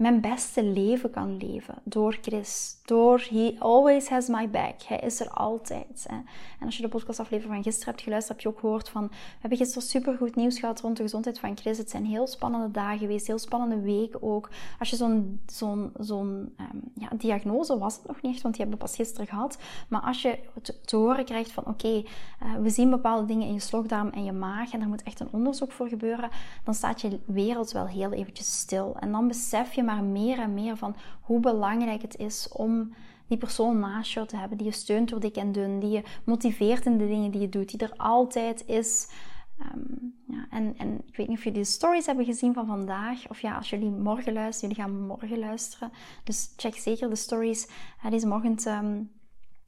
mijn 0.01 0.21
beste 0.21 0.65
leven 0.65 1.11
kan 1.11 1.37
leven 1.37 1.75
door 1.85 2.19
Chris. 2.21 2.79
Door 2.85 3.27
He 3.31 3.57
always 3.59 4.09
has 4.09 4.29
my 4.29 4.51
back. 4.51 4.83
Hij 4.83 4.99
is 4.99 5.21
er 5.21 5.31
altijd. 5.31 6.07
Hè. 6.09 6.17
En 6.61 6.67
als 6.67 6.77
je 6.77 6.83
de 6.83 6.89
podcastaflevering 6.89 7.55
van 7.55 7.63
gisteren 7.63 7.91
hebt 7.93 8.05
geluisterd, 8.05 8.37
heb 8.37 8.47
je 8.47 8.57
ook 8.57 8.61
gehoord 8.61 8.89
van... 8.89 9.07
We 9.09 9.15
hebben 9.41 9.59
gisteren 9.59 9.89
supergoed 9.89 10.37
nieuws 10.37 10.59
gehad 10.59 10.81
rond 10.81 10.97
de 10.97 11.03
gezondheid 11.03 11.39
van 11.39 11.57
Chris. 11.57 11.79
Het 11.79 11.91
zijn 11.91 12.05
heel 12.05 12.27
spannende 12.27 12.71
dagen 12.71 12.99
geweest, 12.99 13.27
heel 13.27 13.39
spannende 13.39 13.81
weken 13.81 14.23
ook. 14.23 14.51
Als 14.79 14.91
je 14.91 14.97
zo'n 14.97 15.41
zo'n 15.47 15.93
zo'n 15.99 16.55
um, 16.61 16.83
ja, 16.95 17.09
diagnose 17.17 17.79
was 17.79 17.97
het 17.97 18.07
nog 18.07 18.23
niet 18.23 18.33
echt, 18.33 18.43
want 18.43 18.55
die 18.55 18.63
hebben 18.65 18.81
we 18.81 18.87
pas 18.87 18.97
gisteren 18.97 19.27
gehad. 19.27 19.59
Maar 19.89 20.01
als 20.01 20.23
je 20.23 20.39
te, 20.85 20.97
horen 20.97 21.25
krijgt 21.25 21.53
van... 21.53 21.67
Oké, 21.67 21.89
uh, 21.89 22.05
we 22.61 22.71
zien 22.71 22.91
bepaalde 22.91 23.27
dingen 23.27 23.47
in 23.47 23.55
je 23.55 23.61
slokdarm 23.61 24.09
en 24.09 24.25
je 24.25 24.33
maag 24.33 24.73
en 24.73 24.81
er 24.81 24.89
moet 24.89 25.03
echt 25.03 25.21
een 25.21 25.33
onderzoek 25.33 25.73
voor 25.73 25.89
gebeuren. 25.89 26.31
Dan 26.65 26.75
staat 26.75 27.01
je 27.01 27.21
wereld 27.25 27.73
wel 27.73 27.87
heel 27.87 28.13
eventjes 28.13 28.59
stil. 28.59 28.97
En 29.01 29.13
dan 29.13 29.29
besef 29.29 29.73
je 29.73 29.83
maar 29.95 30.05
meer 30.05 30.39
en 30.39 30.55
meer 30.55 30.77
van 30.77 30.97
hoe 31.21 31.41
belangrijk 31.41 32.03
het 32.03 32.17
is 32.17 32.49
om 32.49 32.95
die 33.27 33.39
persoon 33.39 33.79
naast 33.79 34.13
jou 34.13 34.27
te 34.27 34.37
hebben, 34.37 34.59
die 34.59 34.67
je 34.67 34.73
steunt 34.73 35.09
door 35.09 35.21
dik 35.21 35.37
en 35.37 35.53
dun, 35.53 35.79
die 35.79 35.91
je 35.91 36.03
motiveert 36.25 36.87
in 36.87 36.99
de 36.99 37.07
dingen 37.07 37.31
die 37.31 37.41
je 37.41 37.49
doet, 37.49 37.71
die 37.71 37.89
er 37.89 37.97
altijd 37.97 38.67
is. 38.67 39.09
Um, 39.75 40.15
ja, 40.27 40.47
en, 40.51 40.75
en 40.79 41.03
ik 41.07 41.17
weet 41.17 41.29
niet 41.29 41.39
of 41.39 41.45
jullie 41.45 41.59
de 41.59 41.65
stories 41.65 42.07
hebben 42.07 42.25
gezien 42.25 42.55
van 42.55 42.67
vandaag. 42.67 43.29
Of 43.29 43.41
ja, 43.41 43.57
als 43.57 43.71
jullie 43.71 43.91
morgen 43.91 44.33
luisteren, 44.33 44.75
jullie 44.75 44.85
gaan 44.85 45.07
morgen 45.07 45.39
luisteren. 45.39 45.93
Dus 46.25 46.53
check 46.57 46.75
zeker 46.75 47.11
de 47.11 47.17
stories. 47.17 47.69
Uh, 48.05 48.11
deze 48.11 48.27
morgen 48.27 48.57
um, 48.69 49.11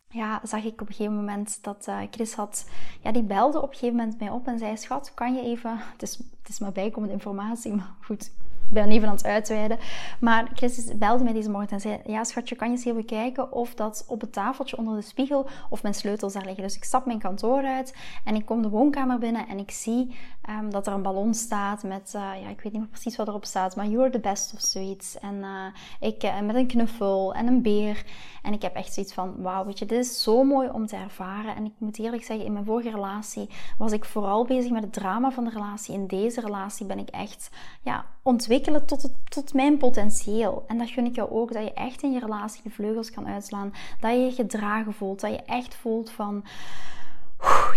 ja, 0.09 0.41
zag 0.43 0.65
ik 0.65 0.81
op 0.81 0.89
een 0.89 0.95
gegeven 0.95 1.17
moment 1.17 1.63
dat 1.63 1.87
uh, 1.89 2.01
Chris 2.11 2.35
had... 2.35 2.69
Ja, 3.03 3.13
die 3.13 3.23
belde 3.23 3.63
op 3.63 3.69
een 3.69 3.75
gegeven 3.75 3.97
moment 3.97 4.19
mij 4.19 4.31
op 4.31 4.47
en 4.47 4.59
zei... 4.59 4.77
Schat, 4.77 5.15
kan 5.15 5.35
je 5.35 5.43
even... 5.43 5.79
Het 5.79 6.03
is, 6.03 6.17
het 6.17 6.49
is 6.49 6.59
maar 6.59 6.73
bijkomende 6.73 7.15
informatie, 7.15 7.75
maar 7.77 7.95
goed, 8.01 8.33
ben 8.73 8.91
even 8.91 9.09
aan 9.09 9.15
het 9.15 9.25
uitweiden. 9.25 9.79
Maar 10.21 10.51
Chris 10.55 10.99
belde 10.99 11.25
mij 11.25 11.33
deze 11.33 11.51
morgen 11.51 11.71
en 11.71 11.81
zei: 11.81 12.01
Ja, 12.07 12.25
schatje, 12.25 12.57
kan 12.57 12.71
je 12.71 12.77
eens 12.77 12.85
even 12.85 13.05
kijken 13.05 13.53
of 13.53 13.75
dat 13.75 14.05
op 14.07 14.21
het 14.21 14.33
tafeltje 14.33 14.77
onder 14.77 14.97
de 14.97 15.03
spiegel 15.03 15.47
of 15.71 15.83
mijn 15.83 15.95
sleutels 15.95 16.33
daar 16.33 16.45
liggen. 16.45 16.63
Dus 16.63 16.77
ik 16.77 16.85
stap 16.85 17.07
mijn 17.07 17.19
kantoor 17.19 17.65
uit 17.65 17.95
en 18.25 18.35
ik 18.35 18.47
kom 18.47 18.63
de 18.63 18.69
woonkamer 18.69 19.19
binnen 19.19 19.49
en 19.49 19.59
ik 19.59 19.71
zie 19.71 20.17
um, 20.51 20.71
dat 20.71 20.87
er 20.87 20.93
een 20.93 21.03
ballon 21.03 21.35
staat 21.35 21.83
met, 21.83 22.13
uh, 22.17 22.23
ja, 22.43 22.49
ik 22.49 22.61
weet 22.61 22.73
niet 22.73 22.81
meer 22.81 22.91
precies 22.91 23.17
wat 23.17 23.29
erop 23.29 23.45
staat, 23.45 23.77
maar 23.77 23.87
You're 23.87 24.11
the 24.11 24.19
best 24.19 24.53
of 24.55 24.61
zoiets. 24.61 25.19
En 25.19 25.35
uh, 25.35 26.09
ik, 26.09 26.25
uh, 26.25 26.41
met 26.41 26.57
een 26.57 26.67
knuffel 26.67 27.35
en 27.35 27.47
een 27.47 27.63
beer. 27.63 28.05
En 28.43 28.53
ik 28.53 28.63
heb 28.63 28.75
echt 28.75 28.93
zoiets 28.93 29.13
van: 29.13 29.43
Wauw, 29.43 29.65
weet 29.65 29.79
je, 29.79 29.87
dit 29.87 29.99
is 29.99 30.23
zo 30.23 30.45
mooi 30.45 30.69
om 30.69 30.87
te 30.87 30.97
ervaren. 30.97 31.57
En 31.57 31.65
ik 31.65 31.73
moet 31.79 31.99
eerlijk 31.99 32.25
zeggen, 32.25 32.47
in 32.47 32.53
mijn 32.53 32.65
vorige 32.65 32.91
relatie 32.91 33.49
was 33.79 33.93
ik 33.93 34.05
vooral 34.05 34.45
bezig 34.45 34.71
met 34.71 34.83
het 34.83 34.93
drama 34.93 35.31
van 35.31 35.45
de 35.45 35.51
relatie. 35.51 35.95
In 35.95 36.07
deze 36.07 36.41
relatie 36.41 36.87
ben 36.87 36.99
ik 36.99 37.09
echt 37.09 37.51
ja, 37.83 38.05
ontwikkeld 38.23 38.62
tot, 38.63 39.11
tot 39.29 39.55
mijn 39.55 39.77
potentieel. 39.77 40.65
En 40.67 40.79
dat 40.79 40.91
gun 40.91 41.07
ik 41.07 41.15
jou 41.15 41.31
ook, 41.31 41.53
dat 41.53 41.63
je 41.63 41.73
echt 41.73 42.03
in 42.03 42.13
je 42.13 42.21
relatie 42.21 42.61
je 42.65 42.71
vleugels 42.71 43.11
kan 43.11 43.27
uitslaan. 43.27 43.73
Dat 44.01 44.13
je 44.13 44.19
je 44.19 44.33
gedragen 44.33 44.93
voelt, 44.93 45.21
dat 45.21 45.31
je 45.31 45.43
echt 45.43 45.75
voelt 45.75 46.11
van... 46.11 46.45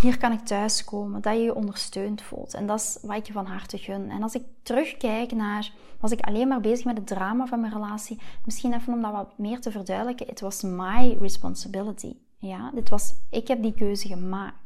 Hier 0.01 0.17
kan 0.17 0.31
ik 0.31 0.39
thuiskomen, 0.39 1.21
dat 1.21 1.33
je 1.33 1.41
je 1.41 1.55
ondersteund 1.55 2.21
voelt. 2.21 2.53
En 2.53 2.67
dat 2.67 2.79
is 2.79 2.97
wat 3.01 3.17
ik 3.17 3.27
je 3.27 3.33
van 3.33 3.45
harte 3.45 3.77
gun. 3.77 4.09
En 4.09 4.23
als 4.23 4.35
ik 4.35 4.43
terugkijk 4.63 5.31
naar, 5.31 5.71
was 5.99 6.11
ik 6.11 6.19
alleen 6.19 6.47
maar 6.47 6.61
bezig 6.61 6.85
met 6.85 6.97
het 6.97 7.07
drama 7.07 7.45
van 7.45 7.59
mijn 7.59 7.73
relatie. 7.73 8.19
Misschien 8.45 8.73
even 8.73 8.93
om 8.93 9.01
dat 9.01 9.11
wat 9.11 9.37
meer 9.37 9.59
te 9.59 9.71
verduidelijken. 9.71 10.27
Het 10.27 10.39
was 10.39 10.61
my 10.61 11.17
responsibility. 11.19 12.15
Ja, 12.37 12.71
dit 12.73 12.89
was, 12.89 13.13
ik 13.29 13.47
heb 13.47 13.61
die 13.61 13.73
keuze 13.73 14.07
gemaakt. 14.07 14.64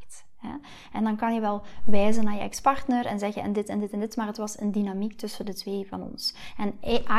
En 0.92 1.04
dan 1.04 1.16
kan 1.16 1.34
je 1.34 1.40
wel 1.40 1.62
wijzen 1.84 2.24
naar 2.24 2.34
je 2.34 2.40
ex-partner 2.40 3.06
en 3.06 3.18
zeggen 3.18 3.42
en 3.42 3.52
dit 3.52 3.68
en 3.68 3.80
dit 3.80 3.92
en 3.92 4.00
dit, 4.00 4.16
maar 4.16 4.26
het 4.26 4.36
was 4.36 4.60
een 4.60 4.72
dynamiek 4.72 5.12
tussen 5.12 5.46
de 5.46 5.54
twee 5.54 5.86
van 5.88 6.02
ons. 6.02 6.34
En 6.56 6.74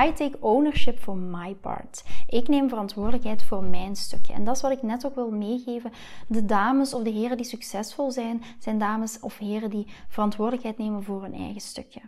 I 0.05 0.13
take 0.13 0.37
ownership 0.39 0.99
for 0.99 1.17
my 1.17 1.55
part. 1.55 2.03
Ik 2.27 2.47
neem 2.47 2.69
verantwoordelijkheid 2.69 3.43
voor 3.43 3.63
mijn 3.63 3.95
stukje. 3.95 4.33
En 4.33 4.43
dat 4.43 4.55
is 4.55 4.61
wat 4.61 4.71
ik 4.71 4.81
net 4.81 5.05
ook 5.05 5.15
wil 5.15 5.31
meegeven. 5.31 5.91
De 6.27 6.45
dames 6.45 6.93
of 6.93 7.03
de 7.03 7.09
heren 7.09 7.37
die 7.37 7.45
succesvol 7.45 8.11
zijn, 8.11 8.41
zijn 8.59 8.79
dames 8.79 9.19
of 9.19 9.37
heren 9.37 9.69
die 9.69 9.87
verantwoordelijkheid 10.07 10.77
nemen 10.77 11.03
voor 11.03 11.21
hun 11.21 11.33
eigen 11.33 11.61
stukje. 11.61 12.01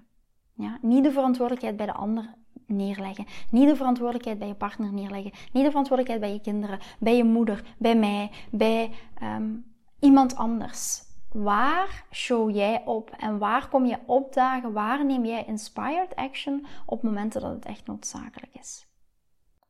Ja? 0.53 0.77
Niet 0.81 1.03
de 1.03 1.11
verantwoordelijkheid 1.11 1.77
bij 1.77 1.85
de 1.85 1.93
ander 1.93 2.33
neerleggen. 2.67 3.25
Niet 3.49 3.69
de 3.69 3.75
verantwoordelijkheid 3.75 4.39
bij 4.39 4.47
je 4.47 4.55
partner 4.55 4.93
neerleggen. 4.93 5.31
Niet 5.51 5.63
de 5.63 5.69
verantwoordelijkheid 5.69 6.19
bij 6.19 6.33
je 6.33 6.41
kinderen, 6.41 6.79
bij 6.99 7.17
je 7.17 7.23
moeder, 7.23 7.63
bij 7.77 7.95
mij, 7.95 8.31
bij 8.51 8.91
um, 9.23 9.72
iemand 10.03 10.35
anders. 10.35 11.03
Waar 11.31 12.05
show 12.11 12.55
jij 12.55 12.81
op 12.85 13.09
en 13.09 13.37
waar 13.37 13.69
kom 13.69 13.85
je 13.85 13.99
opdagen? 14.05 14.73
Waar 14.73 15.05
neem 15.05 15.25
jij 15.25 15.45
inspired 15.45 16.15
action 16.15 16.65
op 16.85 17.03
momenten 17.03 17.41
dat 17.41 17.51
het 17.51 17.65
echt 17.65 17.87
noodzakelijk 17.87 18.53
is? 18.53 18.87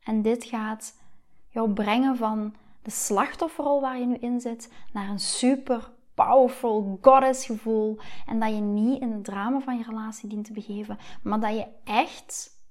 En 0.04 0.22
dit 0.22 0.44
gaat 0.44 1.00
jou 1.50 1.74
brengen 1.74 2.18
van 2.18 2.56
de 2.82 2.92
slachtofferrol 2.92 3.82
waar 3.82 4.00
je 4.00 4.06
nu 4.06 4.16
in 4.16 4.42
zit 4.42 4.74
naar 4.94 5.10
een 5.10 5.20
super 5.20 5.92
powerful 6.14 6.98
goddess 7.02 7.46
gevoel. 7.46 8.00
En 8.26 8.40
dat 8.40 8.50
je 8.50 8.62
niet 8.62 9.02
in 9.02 9.12
het 9.12 9.24
drama 9.24 9.60
van 9.60 9.78
je 9.78 9.84
relatie 9.84 10.30
dient 10.30 10.46
te 10.46 10.54
begeven, 10.54 10.98
maar 11.24 11.40
dat 11.40 11.56
je 11.56 11.68
echt 11.84 12.62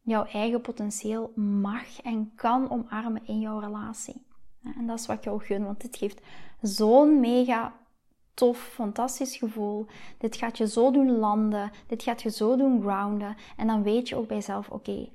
jouw 0.00 0.24
eigen 0.24 0.60
potentieel 0.60 1.32
mag 1.36 2.02
en 2.02 2.32
kan 2.34 2.70
omarmen 2.70 3.26
in 3.26 3.40
jouw 3.40 3.58
relatie. 3.58 4.26
En 4.76 4.86
dat 4.86 4.98
is 4.98 5.06
wat 5.06 5.16
ik 5.16 5.24
jou 5.24 5.44
gun, 5.44 5.64
want 5.64 5.80
dit 5.80 5.96
geeft 5.96 6.20
zo'n 6.60 7.20
mega 7.20 7.72
tof, 8.34 8.58
fantastisch 8.58 9.36
gevoel. 9.36 9.86
Dit 10.18 10.36
gaat 10.36 10.58
je 10.58 10.68
zo 10.68 10.90
doen 10.90 11.18
landen. 11.18 11.70
Dit 11.86 12.02
gaat 12.02 12.22
je 12.22 12.30
zo 12.30 12.56
doen 12.56 12.80
grounden. 12.80 13.36
En 13.56 13.66
dan 13.66 13.82
weet 13.82 14.08
je 14.08 14.16
ook 14.16 14.26
bij 14.26 14.36
jezelf: 14.36 14.68
oké, 14.68 15.08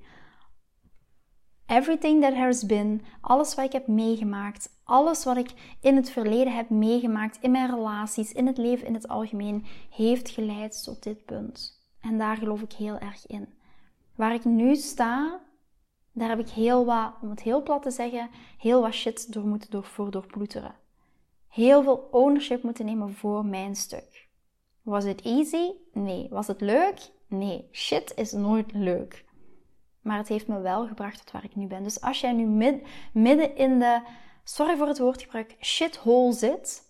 everything 1.66 2.22
that 2.22 2.34
has 2.34 2.66
been, 2.66 3.02
alles 3.22 3.56
wat 3.56 3.66
ik 3.66 3.72
heb 3.72 3.88
meegemaakt, 3.88 4.70
alles 4.84 5.24
wat 5.24 5.38
ik 5.38 5.78
in 5.82 5.96
het 5.96 6.10
verleden 6.10 6.54
heb 6.54 6.70
meegemaakt, 6.70 7.38
in 7.42 7.52
mijn 7.52 7.70
relaties, 7.70 8.32
in 8.32 8.48
het 8.48 8.58
leven 8.58 8.88
in 8.88 8.94
het 8.94 9.08
algemeen, 9.08 9.66
heeft 9.90 10.30
geleid 10.30 10.84
tot 10.84 11.04
dit 11.04 11.26
punt. 11.26 11.84
En 12.02 12.18
daar 12.18 12.38
geloof 12.38 12.62
ik 12.62 12.72
heel 12.72 12.98
erg 12.98 13.28
in. 13.28 13.48
Waar 14.16 14.34
ik 14.34 14.46
nu 14.46 14.76
sta, 14.76 15.40
daar 16.12 16.30
heb 16.30 16.40
ik 16.40 16.50
heel 16.50 16.86
wat, 16.86 17.14
om 17.22 17.30
het 17.30 17.42
heel 17.42 17.64
plat 17.64 17.84
te 17.84 17.92
zeggen, 17.92 18.30
heel 18.58 18.82
wat 18.82 18.94
shit 18.94 19.34
door 19.34 19.46
moeten 19.46 19.72
door, 19.72 19.84
voor 19.84 20.12
doorploeteren. 20.12 20.76
Heel 21.48 21.84
veel 21.84 22.08
ownership 22.12 22.64
moeten 22.64 22.86
nemen 22.86 23.14
voor 23.14 23.46
mijn 23.46 23.76
stuk. 23.76 24.28
Was 24.82 25.04
het 25.04 25.22
easy? 25.22 25.72
Nee. 25.92 26.28
Was 26.30 26.48
het 26.48 26.62
leuk? 26.62 27.12
Nee. 27.28 27.68
Shit 27.72 28.14
is 28.16 28.32
nooit 28.32 28.74
leuk. 28.74 29.26
Maar 30.02 30.18
het 30.18 30.28
heeft 30.28 30.48
me 30.48 30.60
wel 30.60 30.88
gebracht 30.88 31.18
tot 31.18 31.32
waar 31.32 31.44
ik 31.44 31.56
nu 31.56 31.68
ben. 31.68 31.84
Dus 31.84 32.02
als 32.02 32.22
jij 32.22 32.34
nu 32.34 32.46
midden 33.14 33.56
in 33.56 33.80
de, 33.80 34.02
sorry 34.44 34.78
voor 34.78 34.88
het 34.88 35.00
woordgebruik, 35.00 35.56
shithole 35.62 36.34
zit, 36.34 36.84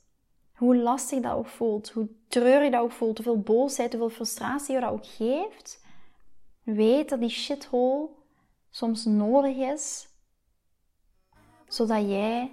hoe 0.53 0.77
lastig 0.77 1.19
dat 1.19 1.33
ook 1.33 1.47
voelt, 1.47 1.89
hoe 1.89 2.09
treurig 2.27 2.71
dat 2.71 2.81
ook 2.81 2.91
voelt, 2.91 3.17
hoeveel 3.17 3.39
boosheid, 3.41 3.91
hoeveel 3.91 4.09
frustratie 4.09 4.75
je 4.75 4.81
dat 4.81 4.91
ook 4.91 5.05
geeft, 5.05 5.85
weet 6.63 7.09
dat 7.09 7.19
die 7.19 7.29
shithole 7.29 8.09
soms 8.69 9.05
nodig 9.05 9.57
is, 9.57 10.07
zodat 11.67 12.01
jij 12.09 12.51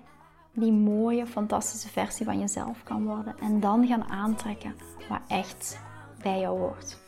die 0.52 0.72
mooie, 0.72 1.26
fantastische 1.26 1.88
versie 1.88 2.26
van 2.26 2.38
jezelf 2.38 2.82
kan 2.82 3.04
worden 3.04 3.38
en 3.38 3.60
dan 3.60 3.86
gaan 3.86 4.04
aantrekken 4.04 4.76
wat 5.08 5.20
echt 5.28 5.78
bij 6.22 6.40
jou 6.40 6.58
hoort. 6.58 7.04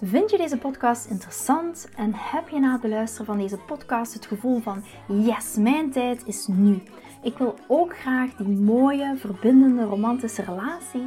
Vind 0.00 0.30
je 0.30 0.36
deze 0.36 0.58
podcast 0.58 1.06
interessant 1.06 1.88
en 1.96 2.14
heb 2.14 2.48
je 2.48 2.58
na 2.58 2.72
het 2.72 2.80
beluisteren 2.80 3.26
van 3.26 3.38
deze 3.38 3.56
podcast 3.56 4.14
het 4.14 4.26
gevoel 4.26 4.60
van 4.60 4.84
yes, 5.08 5.56
mijn 5.56 5.90
tijd 5.90 6.26
is 6.26 6.46
nu. 6.46 6.82
Ik 7.22 7.38
wil 7.38 7.54
ook 7.68 7.98
graag 7.98 8.34
die 8.34 8.48
mooie, 8.48 9.16
verbindende, 9.16 9.84
romantische 9.84 10.42
relatie. 10.42 11.06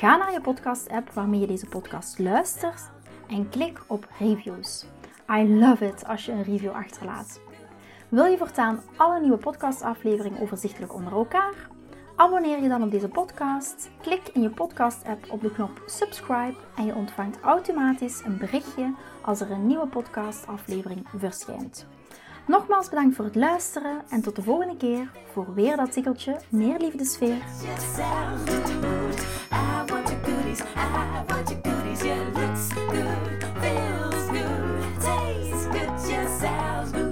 Ga 0.00 0.16
naar 0.16 0.32
je 0.32 0.40
podcast-app 0.40 1.10
waarmee 1.10 1.40
je 1.40 1.46
deze 1.46 1.66
podcast 1.66 2.18
luistert 2.18 2.90
en 3.28 3.48
klik 3.48 3.80
op 3.86 4.08
reviews. 4.18 4.84
I 5.30 5.58
love 5.58 5.86
it 5.86 6.06
als 6.06 6.26
je 6.26 6.32
een 6.32 6.42
review 6.42 6.70
achterlaat. 6.70 7.40
Wil 8.08 8.24
je 8.24 8.38
voortaan 8.38 8.80
alle 8.96 9.20
nieuwe 9.20 9.36
podcastafleveringen 9.36 10.40
overzichtelijk 10.40 10.94
onder 10.94 11.12
elkaar? 11.12 11.68
Abonneer 12.16 12.62
je 12.62 12.68
dan 12.68 12.82
op 12.82 12.90
deze 12.90 13.08
podcast. 13.08 13.90
Klik 14.00 14.28
in 14.28 14.42
je 14.42 14.50
podcast-app 14.50 15.30
op 15.30 15.40
de 15.40 15.52
knop 15.52 15.82
subscribe 15.86 16.56
en 16.76 16.86
je 16.86 16.94
ontvangt 16.94 17.40
automatisch 17.40 18.22
een 18.24 18.38
berichtje 18.38 18.94
als 19.22 19.40
er 19.40 19.50
een 19.50 19.66
nieuwe 19.66 19.86
podcastaflevering 19.86 21.06
verschijnt. 21.16 21.86
Nogmaals 22.46 22.88
bedankt 22.88 23.16
voor 23.16 23.24
het 23.24 23.36
luisteren 23.36 24.02
en 24.10 24.22
tot 24.22 24.36
de 24.36 24.42
volgende 24.42 24.76
keer 24.76 25.10
voor 25.32 25.54
weer 25.54 25.76
dat 25.76 25.92
tikkeltje 25.92 26.40
meer 26.48 26.78
liefdesfeer. 26.78 27.38
I 29.60 29.84
want 29.90 30.08
your 30.10 30.20
goodies. 30.20 30.62
I 30.74 31.24
want 31.28 31.50
your 31.50 31.60
goodies. 31.60 32.02
Yeah, 32.04 32.22
looks 32.34 32.72
good, 32.72 33.44
feels 33.62 34.26
good, 34.28 35.00
tastes 35.02 35.66
good, 35.66 36.10
yeah, 36.10 36.38
sounds 36.38 36.92
good. 36.92 37.09